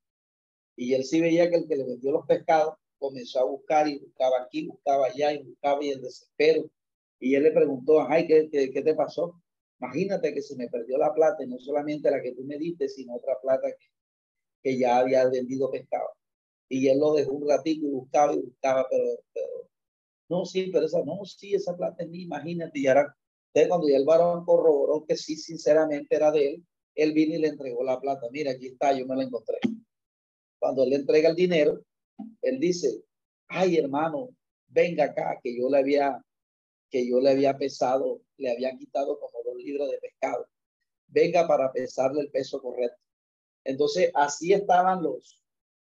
[0.75, 3.99] Y él sí veía que el que le vendió los pescados comenzó a buscar y
[3.99, 6.69] buscaba aquí, buscaba allá y buscaba y el desespero
[7.19, 9.41] y él le preguntó, ay, ¿qué, qué, te pasó?
[9.79, 12.87] Imagínate que se me perdió la plata, y no solamente la que tú me diste,
[12.87, 13.87] sino otra plata que,
[14.63, 16.09] que ya había vendido pescado.
[16.69, 19.47] Y él lo dejó un ratito y buscaba y buscaba, pero, pero
[20.29, 22.79] no, sí, pero esa, no, sí, esa plata es mía, imagínate.
[22.79, 23.15] Y ahora,
[23.67, 27.47] cuando ya el varón corroboró que sí, sinceramente era de él, él vino y le
[27.47, 28.27] entregó la plata.
[28.31, 29.57] Mira, aquí está, yo me la encontré.
[30.59, 31.81] Cuando él le entrega el dinero,
[32.41, 33.03] él dice,
[33.47, 34.29] ay, hermano,
[34.67, 36.21] venga acá, que yo le había
[36.89, 40.47] que yo le había pesado, le había quitado como dos libros de pescado.
[41.07, 42.97] Venga para pesarle el peso correcto.
[43.63, 45.39] Entonces, así estaban los,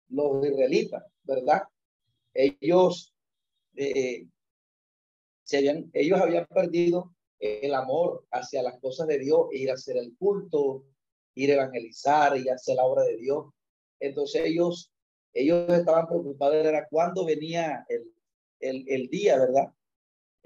[0.08, 1.62] los israelitas, ¿verdad?
[2.34, 3.14] Ellos,
[3.76, 4.26] eh,
[5.44, 9.96] se habían, ellos habían perdido el amor hacia las cosas de Dios, ir a hacer
[9.96, 10.84] el culto,
[11.34, 13.46] ir a evangelizar, y hacer la obra de Dios.
[14.00, 14.92] Entonces ellos,
[15.34, 18.10] ellos estaban preocupados, era cuándo venía el,
[18.60, 19.72] el, el día, ¿verdad?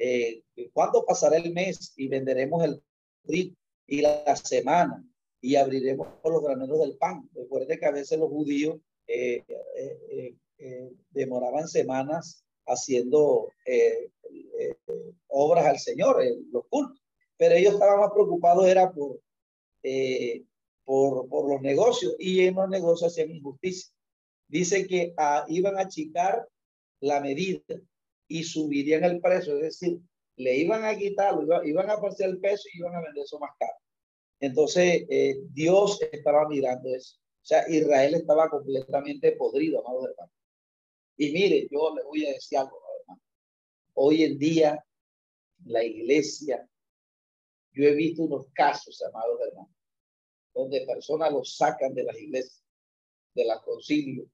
[0.00, 2.82] eh, ¿cuándo pasará el mes y venderemos el
[3.22, 3.54] trigo
[3.86, 5.04] y la semana
[5.42, 7.28] y abriremos los graneros del pan?
[7.34, 9.44] Recuerde que a veces los judíos eh,
[9.76, 13.48] eh, eh, demoraban semanas haciendo
[15.28, 17.02] obras al Señor, los cultos,
[17.36, 19.20] pero ellos estaban más preocupados era por,
[20.84, 23.92] por, por, los negocios y en los negocios hacían injusticia.
[24.48, 26.46] Dice que ah, iban a achicar
[27.00, 27.62] la medida
[28.28, 30.00] y subirían el precio, es decir,
[30.36, 33.50] le iban a quitarlo, iban a pasar el peso y iban a vender eso más
[33.58, 33.74] caro.
[34.40, 37.16] Entonces, eh, Dios estaba mirando eso.
[37.18, 40.34] O sea, Israel estaba completamente podrido, amados hermanos.
[41.16, 42.80] Y mire, yo le voy a decir algo.
[43.94, 44.84] Hoy en día,
[45.64, 46.66] la iglesia,
[47.72, 49.70] yo he visto unos casos, amados hermanos,
[50.54, 52.62] donde personas los sacan de las iglesias,
[53.34, 54.26] de la concilio,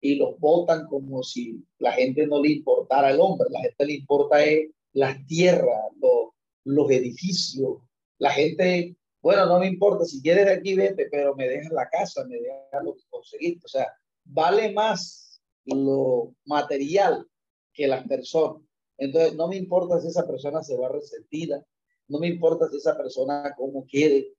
[0.00, 3.94] y los votan como si la gente no le importara el hombre, la gente le
[3.94, 7.78] importa es las tierras, los, los edificios,
[8.18, 11.88] la gente, bueno, no me importa, si quieres de aquí vete, pero me dejas la
[11.88, 13.88] casa, me dejas lo que conseguiste, o sea,
[14.24, 15.23] vale más
[15.66, 17.26] lo material
[17.72, 18.62] que las personas.
[18.96, 21.64] Entonces, no me importa si esa persona se va resentida,
[22.08, 24.32] no me importa si esa persona como quiere,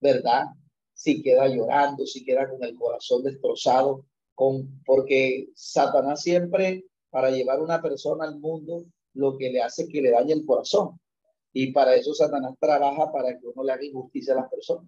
[0.00, 0.44] ¿verdad?
[0.92, 7.60] Si queda llorando, si queda con el corazón destrozado, con, porque Satanás siempre, para llevar
[7.60, 11.00] una persona al mundo, lo que le hace que le dañe el corazón.
[11.52, 14.86] Y para eso Satanás trabaja para que uno le haga injusticia a las personas.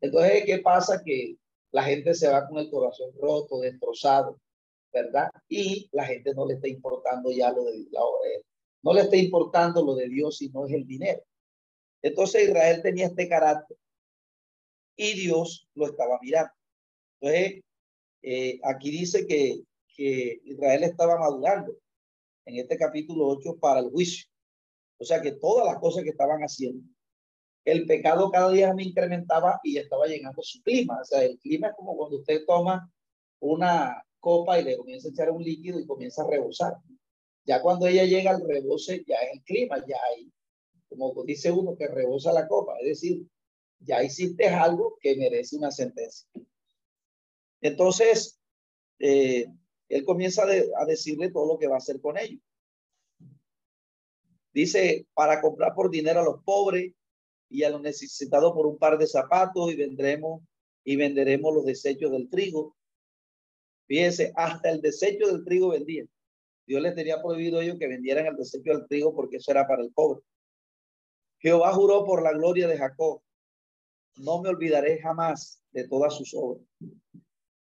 [0.00, 1.02] Entonces, ¿qué pasa?
[1.04, 1.36] Que
[1.74, 4.40] la gente se va con el corazón roto, destrozado,
[4.92, 5.28] ¿verdad?
[5.48, 8.00] Y la gente no le está importando ya lo de la
[8.82, 11.22] no le está importando lo de Dios, sino es el dinero.
[12.02, 13.76] Entonces Israel tenía este carácter
[14.96, 16.52] y Dios lo estaba mirando.
[17.20, 17.62] Entonces,
[18.22, 21.72] eh, aquí dice que que Israel estaba madurando
[22.46, 24.26] en este capítulo 8 para el juicio.
[24.98, 26.82] O sea que todas las cosas que estaban haciendo,
[27.64, 30.98] el pecado cada día me incrementaba y estaba llegando su clima.
[31.00, 32.90] O sea, el clima es como cuando usted toma
[33.40, 36.74] una copa y le comienza a echar un líquido y comienza a rebosar.
[37.44, 40.30] Ya cuando ella llega al rebose, ya es el clima, ya hay,
[40.88, 42.74] como dice uno, que rebosa la copa.
[42.80, 43.26] Es decir,
[43.80, 46.28] ya hiciste algo que merece una sentencia.
[47.60, 48.38] Entonces,
[48.98, 49.46] eh,
[49.88, 52.40] él comienza a decirle todo lo que va a hacer con ellos.
[54.52, 56.92] Dice, para comprar por dinero a los pobres
[57.54, 60.42] y a los necesitados por un par de zapatos y vendremos
[60.82, 62.76] y venderemos los desechos del trigo.
[63.86, 66.10] Fíjense, hasta el desecho del trigo vendían.
[66.66, 69.84] Dios les tenía prohibido ellos que vendieran el desecho del trigo porque eso era para
[69.84, 70.20] el pobre.
[71.38, 73.22] Jehová juró por la gloria de Jacob.
[74.16, 76.66] No me olvidaré jamás de todas sus obras.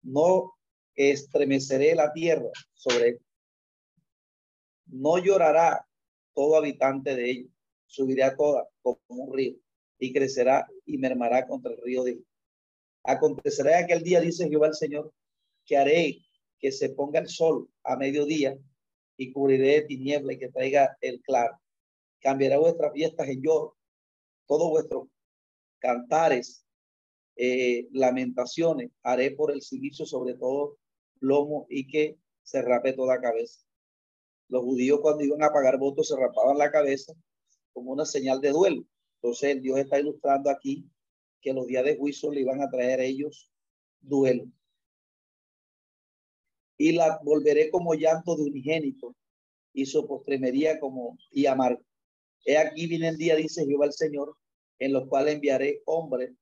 [0.02, 0.54] No
[0.96, 3.22] estremeceré la tierra sobre él.
[4.88, 5.88] No llorará
[6.34, 7.50] todo habitante de ella.
[7.86, 9.67] Subirá toda como un río
[10.00, 12.20] y crecerá y mermará contra el río de
[13.04, 15.14] Acontecerá aquel día, dice Jehová el Señor,
[15.66, 16.20] que haré
[16.60, 18.58] que se ponga el sol a mediodía
[19.16, 21.58] y cubriré de tiniebla y que traiga el claro.
[22.20, 23.78] Cambiará vuestras fiestas en lloro,
[24.46, 25.08] todos vuestros
[25.80, 26.66] cantares,
[27.38, 30.78] eh, lamentaciones, haré por el silicio sobre todo
[31.20, 33.62] lomo y que se rape toda cabeza.
[34.50, 37.14] Los judíos cuando iban a pagar votos se rapaban la cabeza
[37.74, 38.84] como una señal de duelo.
[39.22, 40.90] Entonces Dios está ilustrando aquí
[41.42, 43.52] que los días de juicio le iban a traer a ellos
[44.00, 44.46] duelo.
[46.78, 49.16] Y la volveré como llanto de unigénito
[49.74, 51.80] y su postremería como y amar.
[52.46, 54.36] He aquí viene el día, dice Jehová Señor,
[54.80, 56.36] en los cuales enviaré hombre,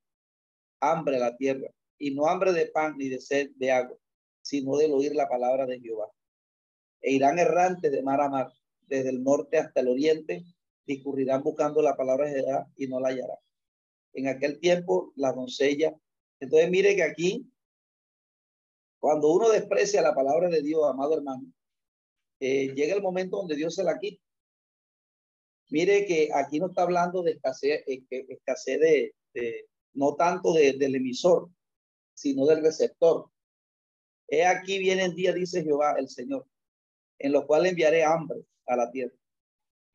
[0.82, 3.98] hambre a la tierra, y no hambre de pan ni de sed de agua,
[4.42, 6.08] sino del oír la palabra de Jehová.
[7.02, 10.44] E irán errantes de mar a mar, desde el norte hasta el oriente,
[10.86, 13.38] discurrirán buscando la palabra de Jehová y no la hallarán.
[14.14, 15.96] En aquel tiempo, la doncella.
[16.40, 17.52] Entonces, mire que aquí,
[19.00, 21.52] cuando uno desprecia la palabra de Dios, amado hermano,
[22.40, 24.22] eh, llega el momento donde Dios se la quita.
[25.70, 30.96] Mire que aquí no está hablando de escasez, eh, escasez de, de no tanto del
[30.96, 31.50] emisor,
[32.14, 33.30] sino del receptor.
[34.28, 36.48] He aquí viene el día, dice Jehová el Señor,
[37.20, 39.16] en lo cual enviaré hambre a la tierra,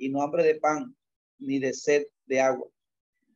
[0.01, 0.97] y no hambre de pan,
[1.39, 2.67] ni de sed de agua,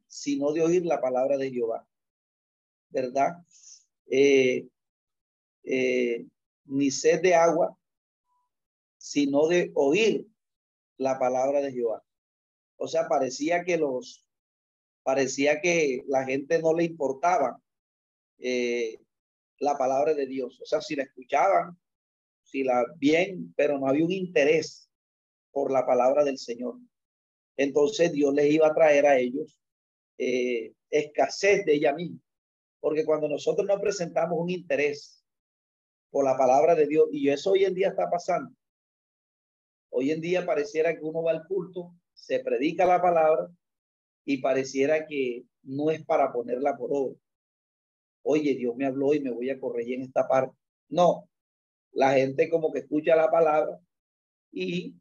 [0.06, 1.86] sino de oír la palabra de Jehová.
[2.88, 3.32] ¿Verdad?
[4.06, 4.66] Eh,
[5.64, 6.26] eh,
[6.64, 7.76] ni sed de agua,
[8.96, 10.26] sino de oír
[10.96, 12.02] la palabra de Jehová.
[12.76, 14.24] O sea, parecía que los,
[15.02, 17.60] parecía que la gente no le importaba
[18.38, 18.98] eh,
[19.58, 20.58] la palabra de Dios.
[20.62, 21.78] O sea, si la escuchaban,
[22.42, 24.83] si la bien, pero no había un interés
[25.54, 26.76] por la palabra del Señor.
[27.56, 29.58] Entonces Dios les iba a traer a ellos
[30.18, 32.18] eh, escasez de ella misma.
[32.80, 35.24] Porque cuando nosotros no presentamos un interés
[36.10, 38.54] por la palabra de Dios, y eso hoy en día está pasando.
[39.88, 43.48] Hoy en día pareciera que uno va al culto, se predica la palabra
[44.26, 47.16] y pareciera que no es para ponerla por obra
[48.24, 50.56] oye, Dios me habló y me voy a corregir en esta parte.
[50.88, 51.28] No,
[51.92, 53.78] la gente como que escucha la palabra
[54.50, 54.94] y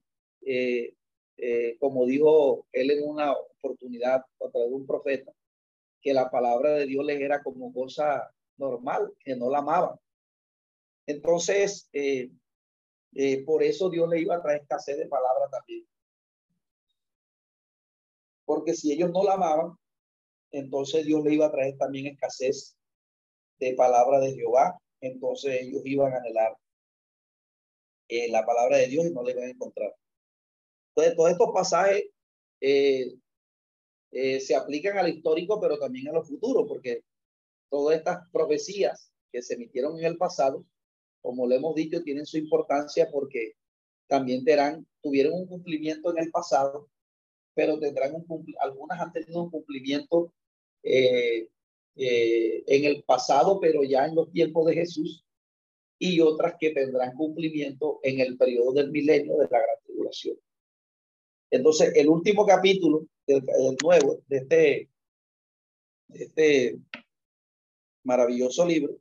[0.46, 0.96] eh,
[1.38, 5.32] eh, como dijo él en una oportunidad a través de un profeta,
[6.02, 9.98] que la palabra de Dios les era como cosa normal, que no la amaban.
[11.06, 12.32] Entonces, eh,
[13.46, 15.86] por eso Dios le iba a traer escasez de palabra también.
[18.46, 19.78] Porque si ellos no la amaban,
[20.52, 22.76] entonces Dios le iba a traer también escasez
[23.60, 26.58] de palabra de Jehová, entonces ellos iban a anhelar
[28.30, 29.96] la palabra de Dios y no le iban a encontrar.
[30.96, 32.04] Entonces, todos estos pasajes
[32.62, 33.16] eh,
[34.12, 37.04] eh, se aplican al histórico, pero también a lo futuro, porque
[37.70, 40.66] todas estas profecías que se emitieron en el pasado,
[41.22, 43.54] como le hemos dicho, tienen su importancia porque
[44.08, 46.90] también tendrán, tuvieron un cumplimiento en el pasado,
[47.56, 50.32] pero tendrán un algunas han tenido un cumplimiento
[50.84, 51.48] eh,
[51.96, 55.26] en el pasado, pero ya en los tiempos de Jesús,
[55.98, 60.38] y otras que tendrán cumplimiento en el periodo del milenio de la gran tribulación.
[61.54, 63.46] Entonces, el último capítulo del,
[63.84, 64.90] nuevo, de este,
[66.10, 66.80] este
[68.04, 68.98] maravilloso libro,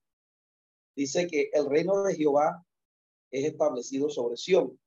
[0.95, 2.63] dice que el reino de Jehová
[3.31, 4.79] es establecido sobre Sión.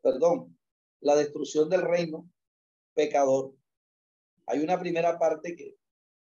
[0.00, 0.56] Perdón,
[1.00, 2.30] la destrucción del reino
[2.94, 3.52] pecador.
[4.46, 5.74] Hay una primera parte que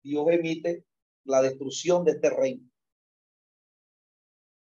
[0.04, 0.84] Dios emite
[1.24, 2.70] la destrucción de este reino.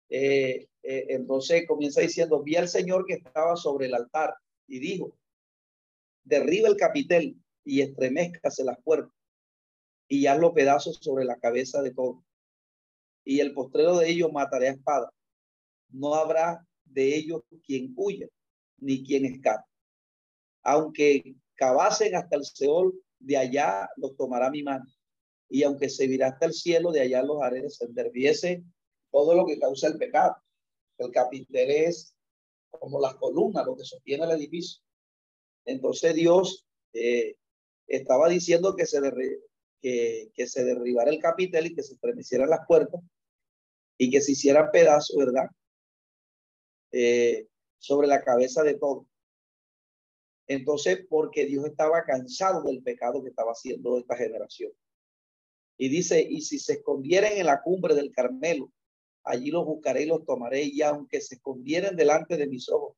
[0.07, 4.33] Eh, eh, entonces comienza diciendo, vi al Señor que estaba sobre el altar
[4.67, 5.17] y dijo,
[6.23, 9.13] derriba el capitel y estremezcase las puertas
[10.11, 12.17] y los pedazos sobre la cabeza de todos.
[13.23, 15.09] Y el postrero de ellos mataré a espada.
[15.89, 18.27] No habrá de ellos quien huya,
[18.77, 19.63] ni quien escape.
[20.63, 24.85] Aunque cavasen hasta el Seol, de allá los tomará mi mano.
[25.47, 28.11] Y aunque se virá hasta el cielo, de allá los haré descender.
[28.11, 28.65] Viese
[29.11, 30.35] todo lo que causa el pecado.
[30.97, 32.15] El capitel es
[32.69, 34.83] como las columnas, lo que sostiene el edificio.
[35.65, 37.35] Entonces Dios eh,
[37.87, 38.99] estaba diciendo que se,
[39.81, 43.01] que, se derribara el capitel y que se estremecieran las puertas
[43.97, 45.49] y que se hicieran pedazos, ¿verdad?
[46.91, 47.47] Eh,
[47.77, 49.05] sobre la cabeza de todos.
[50.47, 54.71] Entonces, porque Dios estaba cansado del pecado que estaba haciendo esta generación.
[55.77, 58.71] Y dice, y si se escondieren en la cumbre del Carmelo,
[59.23, 62.95] allí los buscaré y los tomaré, y aunque se escondieren delante de mis ojos,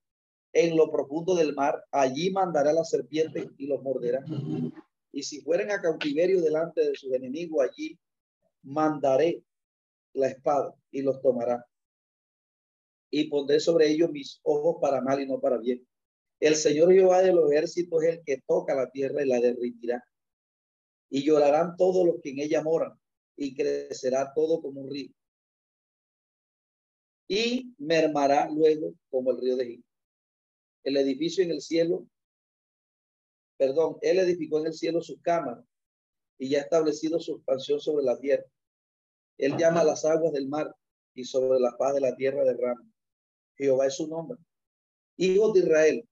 [0.54, 4.24] en lo profundo del mar, allí mandaré a la serpiente y los morderá.
[5.12, 8.00] Y si fueren a cautiverio delante de sus enemigos, allí
[8.62, 9.44] mandaré
[10.14, 11.66] la espada y los tomará.
[13.10, 15.86] Y pondré sobre ellos mis ojos para mal y no para bien.
[16.40, 20.04] El Señor Jehová de los ejércitos es el que toca la tierra y la derritirá.
[21.10, 23.00] Y llorarán todos los que en ella moran,
[23.36, 25.12] y crecerá todo como un río.
[27.28, 29.93] Y mermará luego como el río de Egipto
[30.84, 32.08] el edificio en el cielo,
[33.58, 35.66] perdón, él edificó en el cielo su cámara
[36.38, 38.46] y ya ha establecido su expansión sobre la tierra.
[39.38, 40.76] Él llama las aguas del mar
[41.14, 42.86] y sobre la paz de la tierra de Rama.
[43.56, 44.38] Jehová es su nombre.
[45.18, 46.10] Hijos de Israel,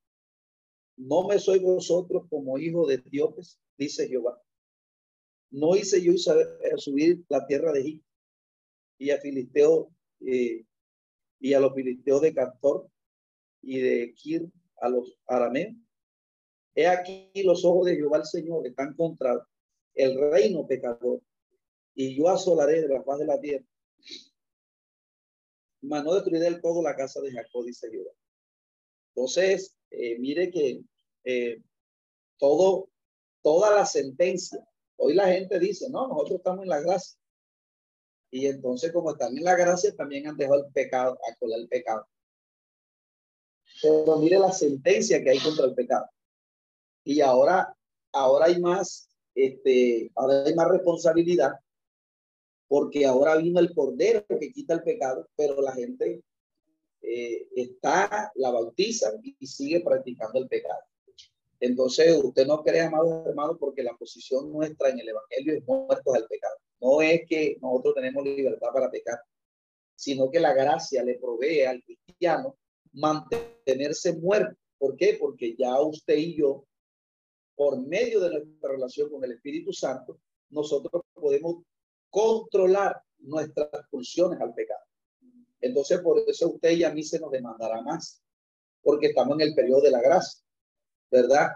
[0.97, 4.41] no me soy vosotros como hijos de Etíopes, dice Jehová.
[5.49, 6.13] No hice yo
[6.77, 8.07] subir la tierra de Egipto
[8.97, 9.91] y a Filisteo
[10.21, 10.63] eh,
[11.39, 12.87] y a los filisteos de Cantor
[13.61, 14.49] y de Kir
[14.81, 15.75] a los arameos.
[16.75, 19.45] He aquí los ojos de Jehová el Señor están contra
[19.93, 21.21] el reino pecador,
[21.93, 23.65] y yo asolaré de la paz de la tierra.
[25.81, 28.11] Mas no destruiré del todo la casa de Jacob, dice Jehová.
[29.13, 30.81] Entonces, eh, mire que
[31.25, 31.61] eh,
[32.37, 32.89] todo,
[33.41, 34.65] toda la sentencia,
[34.97, 37.19] hoy la gente dice, no, nosotros estamos en la gracia.
[38.31, 41.67] Y entonces, como están en la gracia, también han dejado el pecado, a colar el
[41.67, 42.07] pecado.
[43.81, 46.05] Pero mire la sentencia que hay contra el pecado.
[47.03, 47.75] Y ahora,
[48.11, 51.53] ahora hay más, este, ahora hay más responsabilidad
[52.71, 56.23] porque ahora vino el cordero que quita el pecado, pero la gente
[57.01, 60.79] eh, está, la bautiza y sigue practicando el pecado.
[61.59, 66.15] Entonces, usted no cree, amados hermanos, porque la posición nuestra en el Evangelio es muertos
[66.15, 66.55] al pecado.
[66.79, 69.19] No es que nosotros tenemos libertad para pecar,
[69.93, 72.55] sino que la gracia le provee al cristiano
[72.93, 74.57] mantenerse muerto.
[74.77, 75.17] ¿Por qué?
[75.19, 76.65] Porque ya usted y yo,
[77.55, 80.19] por medio de nuestra relación con el Espíritu Santo,
[80.49, 81.63] nosotros podemos
[82.09, 84.83] controlar nuestras pulsiones al pecado.
[85.61, 88.21] Entonces, por eso usted y a mí se nos demandará más,
[88.81, 90.41] porque estamos en el periodo de la gracia,
[91.11, 91.49] ¿verdad?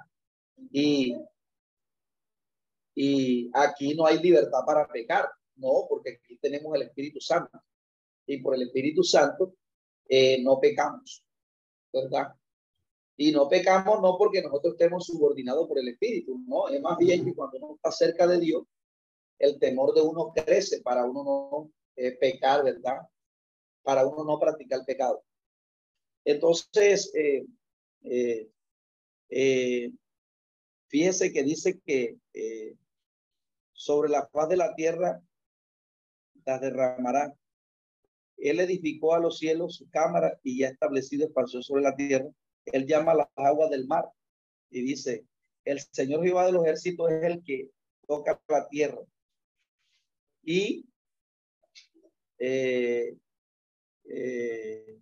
[0.71, 1.15] Y,
[2.93, 7.59] y aquí no hay libertad para pecar, no, porque aquí tenemos el Espíritu Santo.
[8.27, 9.55] Y por el Espíritu Santo
[10.07, 11.24] eh, no pecamos.
[12.01, 12.35] ¿Verdad?
[13.17, 17.23] Y no pecamos no porque nosotros estemos subordinados por el Espíritu, no, es más bien
[17.23, 18.63] que cuando uno está cerca de Dios,
[19.39, 22.99] el temor de uno crece para uno no eh, pecar, ¿verdad?
[23.83, 25.23] Para uno no practicar pecado.
[26.25, 27.45] Entonces, eh,
[28.01, 28.49] eh,
[29.29, 29.91] eh
[30.87, 32.17] fíjese que dice que
[33.73, 35.21] sobre la faz de la tierra
[36.45, 37.35] las derramará
[38.37, 42.29] él edificó a los cielos su cámara y ya establecido expansión sobre la tierra.
[42.65, 44.05] Él llama las aguas del mar
[44.69, 45.25] y dice,
[45.63, 47.69] el Señor Jehová de los es el que
[48.07, 49.01] toca la tierra.
[50.43, 50.85] Y
[52.37, 53.15] eh,
[54.05, 54.99] eh,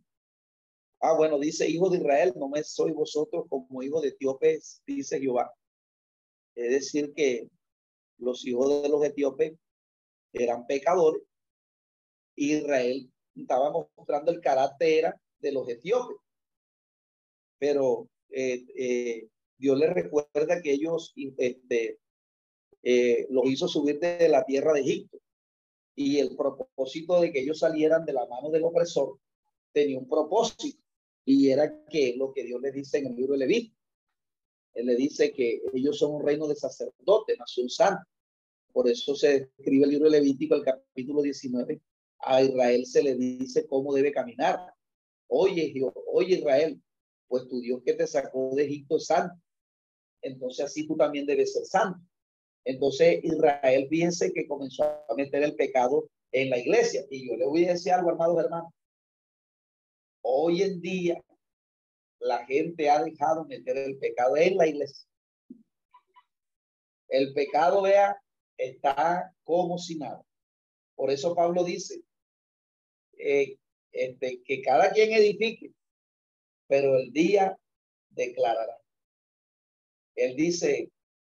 [1.02, 5.20] ah, bueno, dice, hijo de Israel, no me soy vosotros como hijo de etíopes, dice
[5.20, 5.52] Jehová.
[6.56, 7.50] Es decir, que
[8.18, 9.54] los hijos de los etíopes
[10.34, 11.24] eran pecadores.
[12.36, 16.18] Israel estaba mostrando el carácter de los etíopes.
[17.60, 19.28] Pero eh, eh,
[19.58, 22.00] Dios les recuerda que ellos este,
[22.82, 25.20] eh, los hizo subir de la tierra de Egipto.
[25.96, 29.20] Y el propósito de que ellos salieran de la mano del opresor
[29.72, 30.82] tenía un propósito.
[31.26, 33.78] Y era que lo que Dios les dice en el libro de Levítico.
[34.74, 38.08] Él le dice que ellos son un reino de sacerdotes, nación santa.
[38.72, 41.80] Por eso se escribe el libro de Levítico, el capítulo 19,
[42.26, 44.74] a Israel se le dice cómo debe caminar.
[45.28, 45.74] oye,
[46.12, 46.82] oye Israel,
[47.28, 49.36] pues tu Dios que te sacó de Egipto es santo.
[50.22, 52.00] Entonces así tú también debes ser santo.
[52.66, 57.06] Entonces Israel piense que comenzó a meter el pecado en la iglesia.
[57.10, 58.72] Y yo le voy a decir algo, hermanos hermanos.
[60.22, 61.22] Hoy en día
[62.20, 65.08] la gente ha dejado meter el pecado en la iglesia.
[67.10, 68.18] El pecado, vea,
[68.58, 70.24] está como si nada.
[70.96, 72.02] Por eso Pablo dice
[73.24, 73.58] eh,
[73.92, 75.72] este, que cada quien edifique,
[76.68, 77.58] pero el día
[78.10, 78.78] declarará.
[80.16, 80.92] Él dice,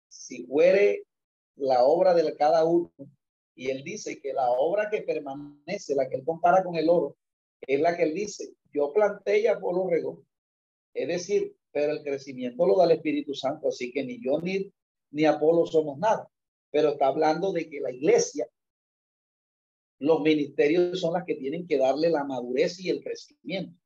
[0.09, 1.05] si fuere
[1.57, 2.91] la obra de cada uno,
[3.55, 7.17] y él dice que la obra que permanece, la que él compara con el oro,
[7.61, 10.23] es la que él dice, yo planté y Apolo regó.
[10.93, 14.71] Es decir, pero el crecimiento lo da el Espíritu Santo, así que ni yo ni,
[15.11, 16.31] ni Apolo somos nada.
[16.71, 18.47] Pero está hablando de que la iglesia,
[19.99, 23.79] los ministerios son las que tienen que darle la madurez y el crecimiento.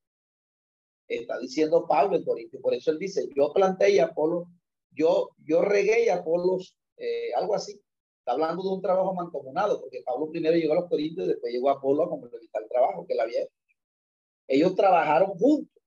[1.06, 4.48] Está diciendo Pablo en Corinto, por eso él dice, yo planté y Apolo,
[4.92, 6.58] yo, yo regué y Apolo,
[6.96, 7.80] eh, algo así.
[8.18, 11.52] Está hablando de un trabajo mancomunado, porque Pablo primero llegó a los Corintios y después
[11.52, 13.54] llegó a Apolo a complementar el trabajo que él había hecho.
[14.46, 15.82] Ellos trabajaron juntos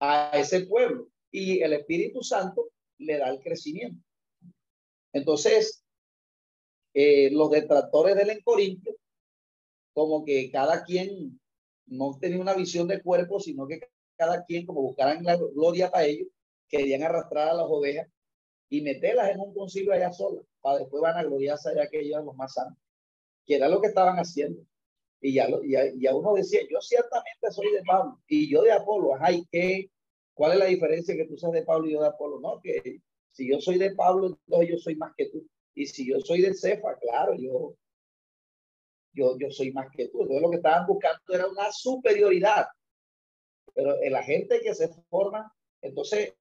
[0.00, 4.02] a ese pueblo y el Espíritu Santo le da el crecimiento.
[5.12, 5.84] Entonces,
[6.94, 8.96] eh, los detractores del en Corintio,
[9.92, 11.40] como que cada quien
[11.86, 13.80] no tenía una visión de cuerpo, sino que
[14.16, 16.28] cada quien, como buscaran la gloria para ellos,
[16.68, 18.08] querían arrastrar a las ovejas
[18.68, 22.24] y meterlas en un concilio allá solas, para después van a gloriarse allá que ellos
[22.24, 22.78] los más santos,
[23.44, 24.62] que era lo que estaban haciendo.
[25.20, 25.48] Y ya,
[25.98, 29.90] ya, uno decía, yo ciertamente soy de Pablo y yo de Apolo, ajá, ¿y qué?
[30.32, 32.40] ¿Cuál es la diferencia que tú seas de Pablo y yo de Apolo?
[32.40, 33.00] No, que
[33.32, 35.46] si yo soy de Pablo, entonces yo soy más que tú.
[35.80, 37.74] Y si yo soy de Cefa, claro, yo,
[39.14, 40.20] yo, yo soy más que tú.
[40.20, 42.66] Entonces lo que estaban buscando era una superioridad.
[43.72, 45.50] Pero la gente que se forma,
[45.80, 46.34] entonces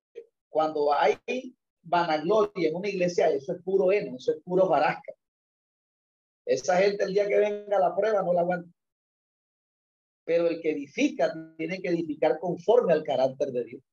[0.49, 5.13] cuando hay vanagloria en una iglesia, eso es puro heno, eso es puro barasca.
[6.45, 8.69] Esa gente el día que venga a la prueba no la aguanta.
[10.25, 13.83] Pero el que edifica tiene que edificar conforme al carácter de Dios,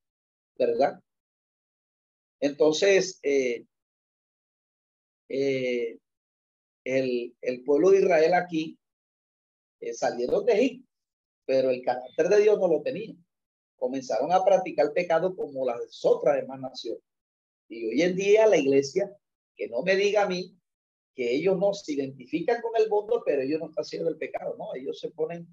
[0.57, 0.99] ¿verdad?
[2.41, 3.65] Entonces, eh,
[5.29, 5.97] eh,
[6.83, 8.77] el, el, pueblo de Israel aquí
[9.79, 10.89] eh, salieron de Egipto,
[11.45, 13.13] pero el carácter de Dios no lo tenía.
[13.75, 17.03] Comenzaron a practicar pecado como las otras demás naciones.
[17.69, 19.15] Y hoy en día la iglesia,
[19.55, 20.57] que no me diga a mí
[21.13, 24.55] que ellos no se identifican con el mundo, pero ellos no están haciendo el pecado,
[24.57, 25.47] no, ellos se ponen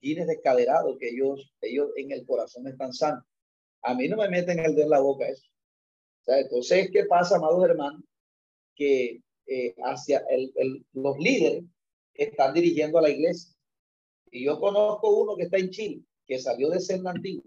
[0.00, 3.24] guines descaderados, que ellos, ellos en el corazón están sanos.
[3.82, 5.44] A mí no me meten el en la boca eso.
[6.26, 8.02] Entonces, ¿qué pasa, amados hermanos?
[8.74, 11.64] Que eh, hacia el, el, los líderes
[12.14, 13.54] están dirigiendo a la iglesia.
[14.30, 17.44] Y yo conozco uno que está en Chile, que salió de ser antiguo.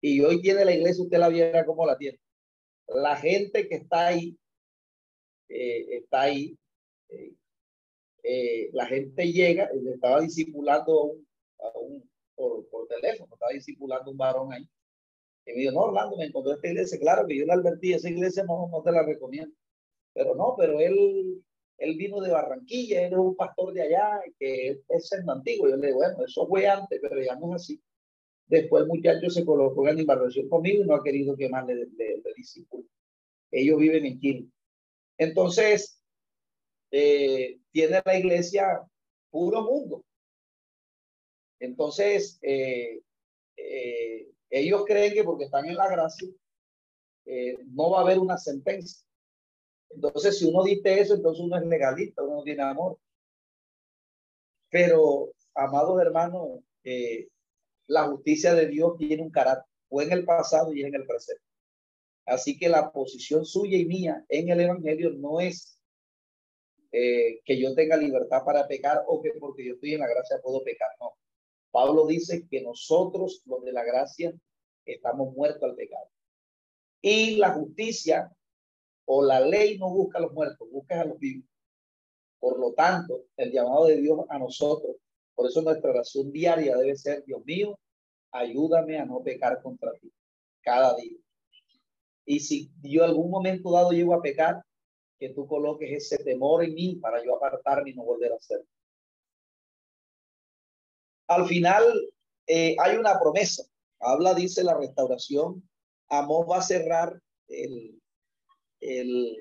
[0.00, 2.18] Y hoy tiene la iglesia, usted la viera como la tiene.
[2.88, 4.36] La gente que está ahí
[5.48, 6.56] eh, está ahí.
[7.08, 7.34] Eh,
[8.24, 11.16] eh, la gente llega, le estaba disipulando
[11.58, 14.66] a un, por, por, teléfono, estaba disipulando un varón ahí.
[15.46, 16.98] Y me dijo, no, Orlando, me encontró esta iglesia.
[16.98, 19.54] Claro que yo le advertí, esa iglesia no, no te la recomiendo.
[20.14, 21.42] Pero no, pero él,
[21.78, 25.68] él vino de Barranquilla, él es un pastor de allá, que es el antiguo.
[25.68, 27.82] Yo le digo, bueno, eso fue antes, pero ya no es así.
[28.46, 31.74] Después el muchacho se colocó en inversión conmigo y no ha querido que más le,
[31.74, 32.22] le
[33.50, 34.46] Ellos viven en Chile.
[35.16, 36.02] Entonces,
[36.90, 38.82] eh, tiene la iglesia
[39.30, 40.04] puro mundo.
[41.58, 43.00] Entonces, eh,
[43.56, 46.28] eh, ellos creen que porque están en la gracia,
[47.68, 49.06] no va a haber una sentencia.
[49.94, 52.98] Entonces, si uno dice eso, entonces uno es legalista, uno no tiene amor.
[54.70, 56.60] Pero, amados hermanos,
[57.86, 61.42] la justicia de Dios tiene un carácter, fue en el pasado y en el presente.
[62.24, 65.78] Así que la posición suya y mía en el Evangelio no es
[66.92, 70.40] eh, que yo tenga libertad para pecar o que porque yo estoy en la gracia
[70.42, 70.90] puedo pecar.
[71.00, 71.14] No.
[71.70, 74.32] Pablo dice que nosotros, los de la gracia,
[74.84, 76.08] estamos muertos al pecado.
[77.00, 78.30] Y la justicia
[79.06, 81.48] o la ley no busca a los muertos, busca a los vivos.
[82.38, 84.96] Por lo tanto, el llamado de Dios a nosotros,
[85.34, 87.78] por eso nuestra oración diaria debe ser, Dios mío,
[88.32, 90.12] ayúdame a no pecar contra ti
[90.60, 91.16] cada día.
[92.24, 94.62] Y si yo algún momento dado llego a pecar,
[95.18, 98.66] que tú coloques ese temor en mí para yo apartarme y no volver a hacerlo.
[101.28, 101.84] Al final
[102.48, 103.62] eh, hay una promesa.
[104.00, 105.62] Habla, dice la restauración.
[106.08, 108.01] Amós va a cerrar el,
[108.82, 109.36] el,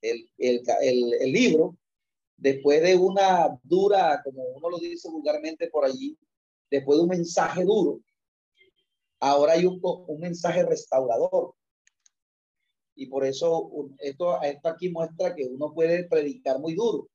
[0.00, 1.76] el, el, el libro
[2.42, 6.18] después de una dura, como uno lo dice vulgarmente por allí,
[6.68, 8.00] después de un mensaje duro,
[9.20, 11.54] ahora hay un, un mensaje restaurador.
[12.96, 17.08] Y por eso esto, esto aquí muestra que uno puede predicar muy duro,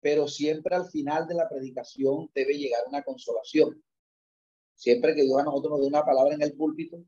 [0.00, 3.82] pero siempre al final de la predicación debe llegar una consolación.
[4.74, 7.02] Siempre que Dios a nosotros nos dé una palabra en el púlpito,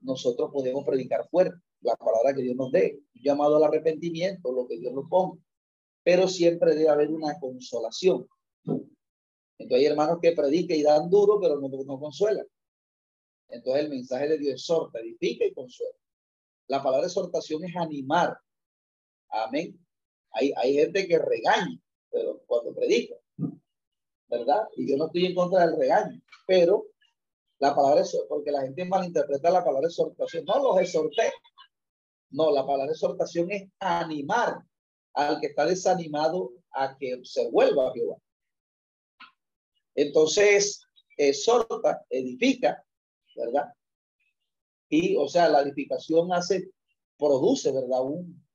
[0.00, 4.78] nosotros podemos predicar fuerte la palabra que Dios nos dé, llamado al arrepentimiento, lo que
[4.78, 5.40] Dios nos ponga.
[6.02, 8.26] Pero siempre debe haber una consolación.
[9.58, 12.46] Entonces hay hermanos que predican y dan duro, pero no, no consuelan.
[13.48, 15.96] Entonces el mensaje de Dios exhorta, edifica y consuela.
[16.68, 18.36] La palabra exhortación es animar.
[19.30, 19.78] Amén.
[20.32, 23.14] Hay, hay gente que regaña, pero cuando predica,
[24.28, 24.68] ¿verdad?
[24.76, 26.86] Y yo no estoy en contra del regaño, pero
[27.58, 30.44] la palabra es porque la gente malinterpreta la palabra exhortación.
[30.44, 31.32] No los exhorté.
[32.30, 34.62] No, la palabra exhortación es animar
[35.14, 38.16] al que está desanimado a que se vuelva a Jehová.
[39.94, 40.82] Entonces,
[41.16, 42.84] exhorta, edifica,
[43.34, 43.72] ¿verdad?
[44.88, 46.70] Y, o sea, la edificación hace,
[47.16, 48.02] produce, ¿verdad?
[48.02, 48.46] Un,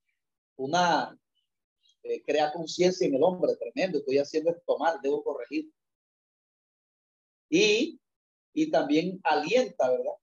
[0.58, 1.18] una,
[2.04, 5.72] eh, crea conciencia en el hombre, tremendo, estoy haciendo esto mal, debo corregir.
[7.50, 8.00] Y,
[8.54, 10.14] y también alienta, ¿verdad?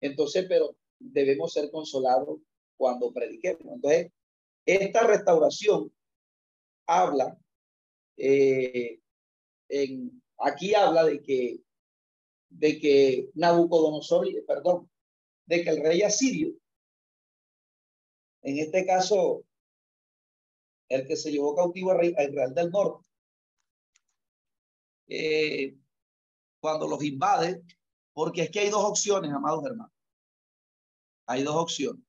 [0.00, 2.40] Entonces, pero debemos ser consolados
[2.76, 3.74] cuando prediquemos.
[3.74, 4.12] Entonces,
[4.64, 5.92] esta restauración
[6.86, 7.38] habla,
[8.16, 9.00] eh,
[9.68, 11.60] en, aquí habla de que
[12.48, 14.90] de que Nabucodonosor, perdón,
[15.46, 16.54] de que el rey asirio,
[18.42, 19.44] en este caso,
[20.88, 23.04] el que se llevó cautivo a, Israel del Norte,
[25.08, 25.76] eh,
[26.60, 27.62] cuando los invade,
[28.12, 29.95] porque es que hay dos opciones, amados hermanos.
[31.26, 32.02] Hay dos opciones.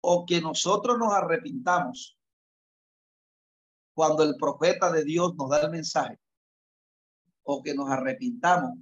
[0.00, 2.16] O que nosotros nos arrepintamos
[3.94, 6.20] cuando el profeta de Dios nos da el mensaje
[7.44, 8.78] o que nos arrepintamos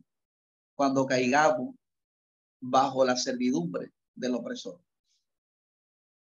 [0.75, 1.75] cuando caigamos
[2.61, 4.81] bajo la servidumbre del opresor.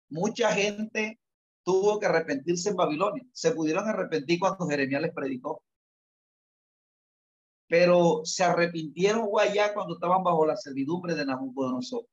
[0.09, 1.21] Mucha gente
[1.63, 3.25] tuvo que arrepentirse en Babilonia.
[3.33, 5.63] Se pudieron arrepentir cuando Jeremías les predicó.
[7.67, 12.07] Pero se arrepintieron allá cuando estaban bajo la servidumbre de Nabucodonosor.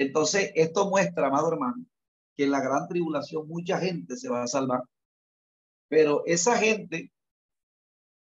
[0.00, 1.84] Entonces, esto muestra, amado hermano,
[2.34, 4.82] que en la gran tribulación mucha gente se va a salvar.
[5.88, 7.12] Pero esa gente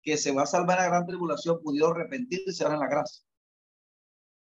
[0.00, 3.26] que se va a salvar en la gran tribulación pudió arrepentirse ahora en la gracia.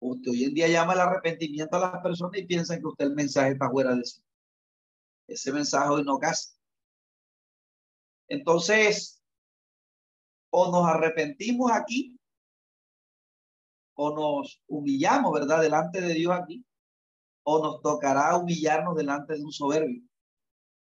[0.01, 3.15] Usted hoy en día llama el arrepentimiento a las personas y piensan que usted el
[3.15, 4.21] mensaje está fuera de sí.
[5.27, 6.51] Ese mensaje hoy no casa.
[8.27, 9.19] Entonces,
[10.51, 12.19] o nos arrepentimos aquí,
[13.95, 15.61] o nos humillamos, ¿verdad?
[15.61, 16.63] Delante de Dios aquí,
[17.47, 20.01] o nos tocará humillarnos delante de un soberbio,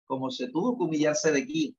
[0.06, 1.76] como se tuvo que humillarse de aquí.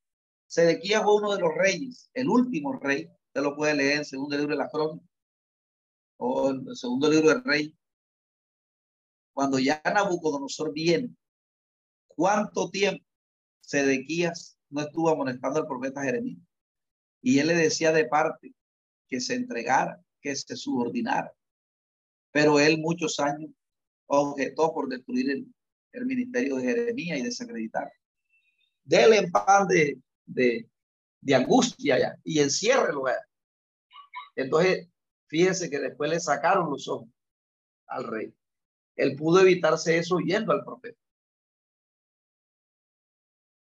[0.47, 3.07] Sedequías fue uno de los reyes, el último rey.
[3.27, 5.05] Usted lo puede leer en segundo libro de la crónica
[6.17, 7.77] o el segundo libro del rey.
[9.33, 11.15] Cuando ya Nabucodonosor viene,
[12.07, 13.05] ¿cuánto tiempo
[13.61, 16.41] Sedequías no estuvo amonestando al profeta Jeremías?
[17.21, 18.55] Y él le decía de parte
[19.07, 21.31] que se entregara, que se subordinara.
[22.31, 23.51] Pero él muchos años
[24.11, 25.45] objetó por destruir
[25.93, 27.91] el, ministerio de Jeremías y desacreditar.
[28.83, 33.03] Dele en pan de, de, angustia ya, y enciérrelo.
[34.35, 34.87] Entonces,
[35.27, 37.09] fíjense que después le sacaron los ojos
[37.87, 38.33] al rey.
[38.95, 40.99] Él pudo evitarse eso yendo al profeta.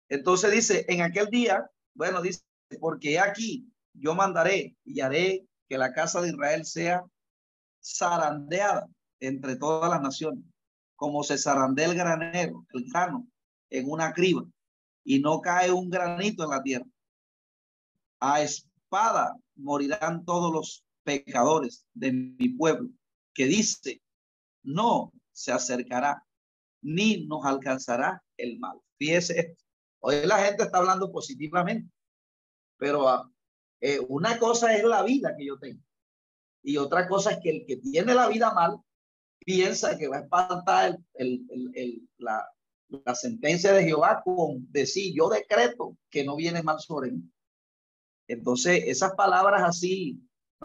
[0.10, 2.42] Entonces dice, en aquel día, bueno, dice,
[2.80, 7.06] porque aquí yo mandaré y haré que la casa de Israel sea
[7.82, 8.88] zarandeada
[9.20, 10.44] entre todas las naciones,
[10.96, 13.28] como se zarandea el granero, el grano,
[13.70, 14.46] en una criba
[15.04, 16.86] y no cae un granito en la tierra.
[18.20, 22.90] A espada morirán todos los pecadores de mi pueblo,
[23.34, 24.02] que dice,
[24.64, 26.26] no se acercará,
[26.82, 28.80] ni nos alcanzará el mal.
[28.98, 29.64] Fíjese esto.
[30.00, 31.92] Hoy la gente está hablando positivamente,
[32.78, 33.30] pero ah,
[33.82, 35.86] eh, una cosa es la vida que yo tengo
[36.66, 38.80] y otra cosa es que el que tiene la vida mal
[39.46, 42.46] piensa que va a espantar el, la,
[43.14, 47.24] sentencia de Jehová con decir, yo decreto que no viene mal sobre mí.
[48.28, 50.20] Entonces, esas palabras así,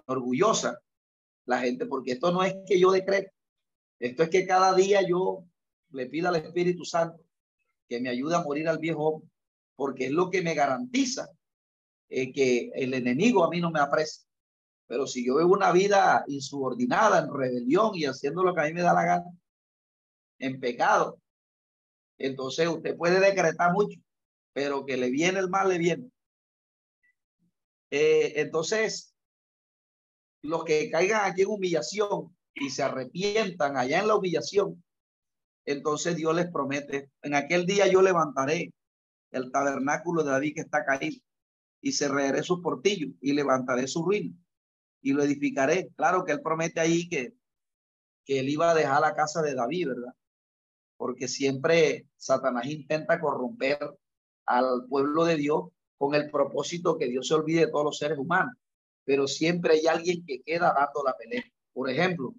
[0.07, 0.77] orgullosas,
[1.45, 3.31] la gente, porque esto no es que yo decreto,
[3.99, 5.45] esto es que cada día yo
[5.91, 7.23] le pido al Espíritu Santo
[7.89, 9.25] que me ayude a morir al viejo
[9.77, 11.29] porque es lo que me garantiza
[12.09, 14.30] eh, que el enemigo a mí no me aprecia.
[14.91, 18.73] Pero si yo vivo una vida insubordinada, en rebelión y haciendo lo que a mí
[18.73, 19.31] me da la gana,
[20.41, 21.21] en pecado,
[22.19, 24.01] entonces usted puede decretar mucho,
[24.53, 26.11] pero que le viene el mal, le viene.
[27.93, 29.15] Eh, entonces,
[30.43, 34.83] los que caigan aquí en humillación y se arrepientan allá en la humillación,
[35.67, 38.75] entonces Dios les promete, en aquel día yo levantaré
[39.31, 41.23] el tabernáculo de David que está caído
[41.81, 44.35] y cerraré sus portillos y levantaré su ruina
[45.03, 45.91] y lo edificaré.
[45.97, 47.35] Claro que él promete ahí que,
[48.25, 50.15] que él iba a dejar la casa de David, ¿verdad?
[50.97, 53.79] Porque siempre Satanás intenta corromper
[54.47, 58.19] al pueblo de Dios con el propósito que Dios se olvide de todos los seres
[58.19, 58.55] humanos.
[59.05, 61.45] Pero siempre hay alguien que queda dando la pelea.
[61.73, 62.35] Por ejemplo,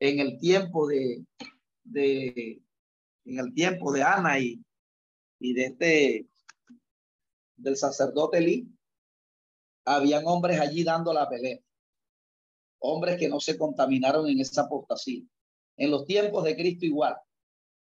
[0.00, 1.24] en el tiempo de,
[1.84, 2.62] de
[3.24, 4.62] en el tiempo de Ana y,
[5.38, 6.26] y de este
[7.56, 8.68] del sacerdote Lee,
[9.84, 11.58] habían hombres allí dando la pelea.
[12.80, 15.22] Hombres que no se contaminaron en esa apostasía.
[15.76, 17.16] En los tiempos de Cristo igual.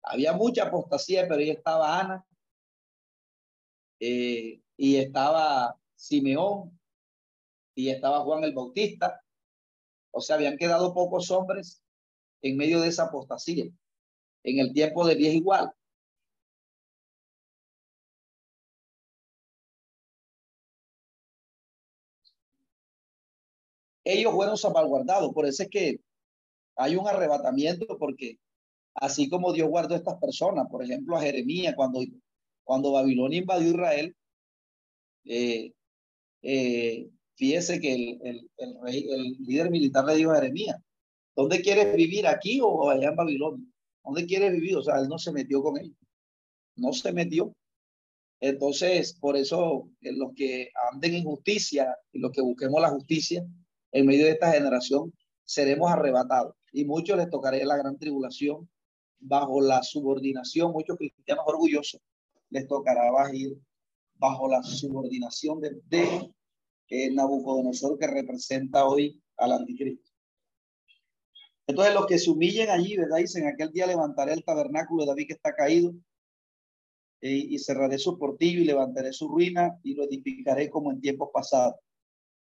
[0.03, 2.25] Había mucha apostasía, pero ahí estaba Ana
[3.99, 6.79] eh, y estaba Simeón
[7.75, 9.21] y estaba Juan el Bautista.
[10.11, 11.83] O sea, habían quedado pocos hombres
[12.41, 13.65] en medio de esa apostasía.
[14.43, 15.71] En el tiempo de Dios igual.
[24.13, 25.33] Ellos fueron salvaguardados.
[25.33, 25.99] Por eso es que
[26.75, 28.39] hay un arrebatamiento, porque
[28.95, 32.01] así como Dios guardó a estas personas, por ejemplo, a Jeremías, cuando,
[32.63, 34.15] cuando Babilonia invadió Israel,
[35.25, 35.73] eh,
[36.41, 40.77] eh, fíjese que el, el, rey, el líder militar le dijo a Jeremías,
[41.35, 43.65] ¿dónde quieres vivir, aquí o allá en Babilonia?
[44.03, 44.77] ¿Dónde quieres vivir?
[44.77, 45.95] O sea, él no se metió con él,
[46.75, 47.53] no se metió.
[48.41, 53.45] Entonces, por eso los que anden en justicia y los que busquemos la justicia,
[53.91, 55.13] en medio de esta generación
[55.43, 58.69] seremos arrebatados y muchos les tocará la gran tribulación
[59.19, 62.01] bajo la subordinación, muchos cristianos orgullosos
[62.49, 63.57] les tocará ir
[64.15, 66.31] bajo la subordinación de, de
[66.89, 70.11] eh, Nabucodonosor que representa hoy al anticristo.
[71.67, 73.17] Entonces los que se humillen allí, ¿verdad?
[73.17, 75.93] Dicen, aquel día levantaré el tabernáculo de David que está caído
[77.21, 81.75] y cerraré su portillo y levantaré su ruina y lo edificaré como en tiempos pasados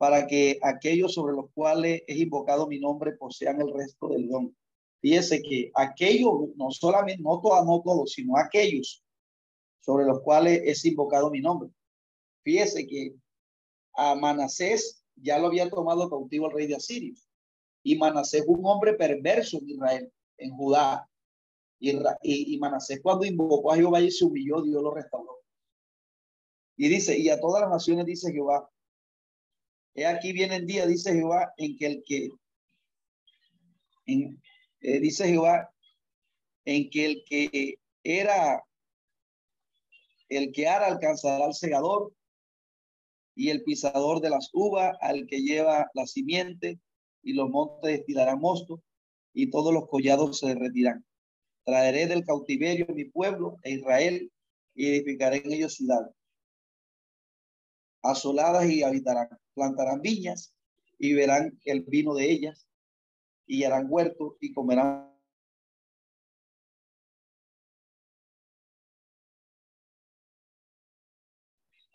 [0.03, 4.53] para que aquellos sobre los cuales es invocado mi nombre posean el resto del don.
[5.01, 9.05] Fíjese que aquellos, no solamente, no todos, no todos, sino aquellos
[9.79, 11.71] sobre los cuales es invocado mi nombre.
[12.43, 13.15] Fíjese que
[13.95, 17.15] a Manasés ya lo había tomado cautivo el rey de Asirio.
[17.85, 21.09] Y Manasés un hombre perverso en Israel, en Judá.
[21.79, 21.93] Y,
[22.25, 25.37] y Manasés cuando invocó a Jehová y se humilló, Dios lo restauró.
[26.77, 28.69] Y dice, y a todas las naciones dice Jehová,
[29.95, 32.29] He aquí viene el día, dice Jehová, en que el que,
[34.07, 35.71] eh, dice Jehová,
[36.65, 38.63] en que el que era,
[40.29, 42.15] el que ara alcanzará al segador
[43.35, 46.81] y el pisador de las uvas al que lleva la simiente
[47.23, 48.83] y los montes destilarán mosto
[49.35, 51.05] y todos los collados se derretirán.
[51.65, 54.33] Traeré del cautiverio mi pueblo e Israel
[54.75, 56.15] y edificaré en ellos ciudades
[58.03, 60.55] asoladas y habitarán plantarán viñas
[60.99, 62.67] y verán el vino de ellas
[63.47, 65.13] y harán huertos y comerán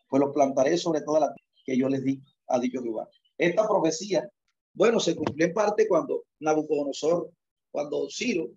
[0.10, 1.36] pues los plantaré sobre toda la
[1.66, 3.10] que yo les di a dicho lugar.
[3.38, 4.30] Esta profecía,
[4.74, 7.32] bueno, se cumplió en parte cuando Nabucodonosor,
[7.72, 8.50] cuando Ciro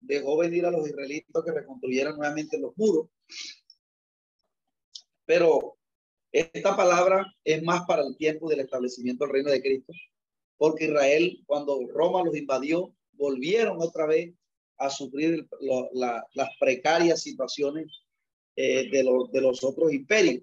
[0.00, 3.08] dejó venir a los israelitas que reconstruyeran nuevamente los muros.
[5.24, 5.75] Pero
[6.36, 9.94] esta palabra es más para el tiempo del establecimiento del reino de Cristo,
[10.58, 14.34] porque Israel, cuando Roma los invadió, volvieron otra vez
[14.76, 15.48] a sufrir
[15.94, 17.86] las precarias situaciones
[18.54, 20.42] eh, de, los otros imperios.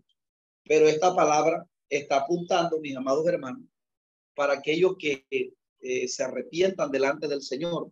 [0.65, 3.63] Pero esta palabra está apuntando, mis amados hermanos,
[4.33, 7.91] para aquellos que eh, se arrepientan delante del Señor,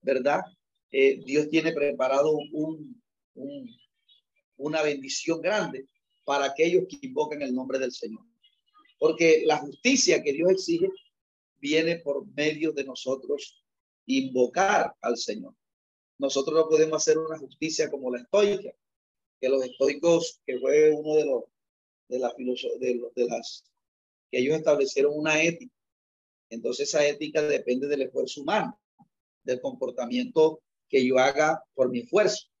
[0.00, 0.40] ¿verdad?
[0.90, 3.02] Eh, Dios tiene preparado un,
[4.56, 5.86] una bendición grande
[6.24, 8.24] para aquellos que invocan el nombre del Señor.
[8.98, 10.88] Porque la justicia que Dios exige
[11.58, 13.64] viene por medio de nosotros
[14.06, 15.54] invocar al Señor.
[16.18, 18.72] Nosotros no podemos hacer una justicia como la estoica,
[19.40, 21.44] que los estoicos, que fue uno de los
[22.08, 23.64] de la de, de las
[24.30, 25.74] que ellos establecieron una ética.
[26.50, 28.78] Entonces esa ética depende del esfuerzo humano,
[29.42, 32.51] del comportamiento que yo haga por mi esfuerzo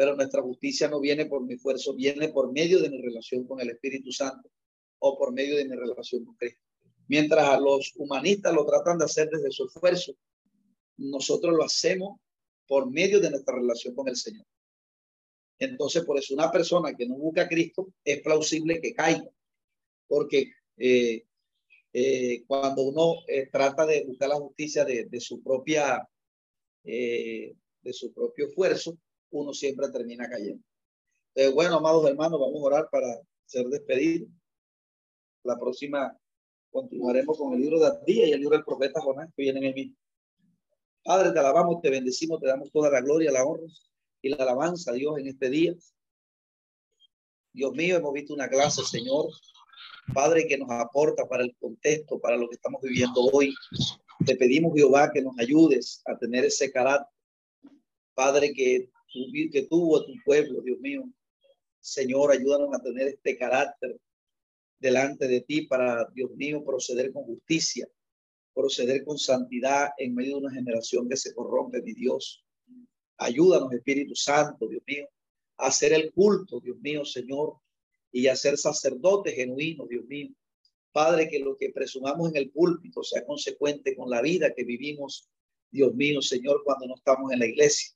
[0.00, 3.60] pero nuestra justicia no viene por mi esfuerzo, viene por medio de mi relación con
[3.60, 4.50] el Espíritu Santo
[4.98, 6.62] o por medio de mi relación con Cristo.
[7.06, 10.14] Mientras a los humanistas lo tratan de hacer desde su esfuerzo,
[10.96, 12.18] nosotros lo hacemos
[12.66, 14.46] por medio de nuestra relación con el Señor.
[15.58, 19.28] Entonces, por eso una persona que no busca a Cristo es plausible que caiga,
[20.08, 21.26] porque eh,
[21.92, 26.08] eh, cuando uno eh, trata de buscar la justicia de, de su propia,
[26.82, 28.96] de su propio esfuerzo,
[29.30, 30.62] uno siempre termina cayendo.
[31.34, 33.06] Entonces, bueno, amados hermanos, vamos a orar para
[33.46, 34.28] ser despedidos.
[35.44, 36.16] La próxima
[36.70, 39.66] continuaremos con el libro de Abdía y el libro del profeta Jonás que viene en
[39.66, 39.96] el mismo.
[41.02, 43.66] Padre, te alabamos, te bendecimos, te damos toda la gloria, la honra
[44.22, 45.74] y la alabanza a Dios en este día.
[47.52, 49.26] Dios mío, hemos visto una clase, Señor,
[50.14, 53.54] Padre, que nos aporta para el contexto, para lo que estamos viviendo hoy.
[54.24, 57.08] Te pedimos, Jehová, que nos ayudes a tener ese carácter.
[58.14, 58.90] Padre, que,
[59.52, 61.04] que tuvo tu pueblo, Dios mío.
[61.80, 63.98] Señor, ayúdanos a tener este carácter
[64.78, 67.88] delante de ti para, Dios mío, proceder con justicia,
[68.54, 72.44] proceder con santidad en medio de una generación que se corrompe, mi Dios.
[73.18, 75.08] Ayúdanos, Espíritu Santo, Dios mío,
[75.58, 77.56] a hacer el culto, Dios mío, Señor,
[78.12, 80.30] y a ser sacerdote genuino, Dios mío.
[80.92, 85.28] Padre, que lo que presumamos en el púlpito sea consecuente con la vida que vivimos,
[85.70, 87.94] Dios mío, Señor, cuando no estamos en la iglesia.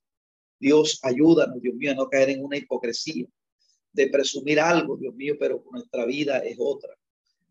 [0.65, 3.27] Dios, ayúdanos, Dios mío, a no caer en una hipocresía
[3.93, 6.97] de presumir algo, Dios mío, pero nuestra vida es otra.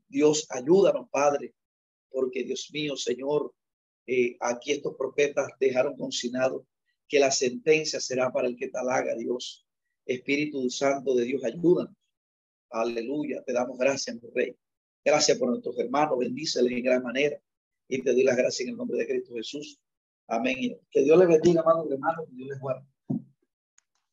[0.08, 1.54] Dios, ayúdanos, Padre,
[2.10, 3.54] porque Dios mío, Señor,
[4.08, 6.66] eh, aquí estos profetas dejaron consignado
[7.08, 9.64] que la sentencia será para el que tal haga, Dios.
[10.08, 11.96] Espíritu Santo de Dios, ayúdanos.
[12.72, 14.56] Aleluya, te damos gracias, mi Rey.
[15.06, 17.40] Gracias por nuestros hermanos, bendíceles en gran manera.
[17.88, 19.80] Y te doy las gracias en el nombre de Cristo Jesús.
[20.26, 20.80] Amén.
[20.90, 22.93] Que Dios les bendiga, hermanos hermanos, que Dios les guarde.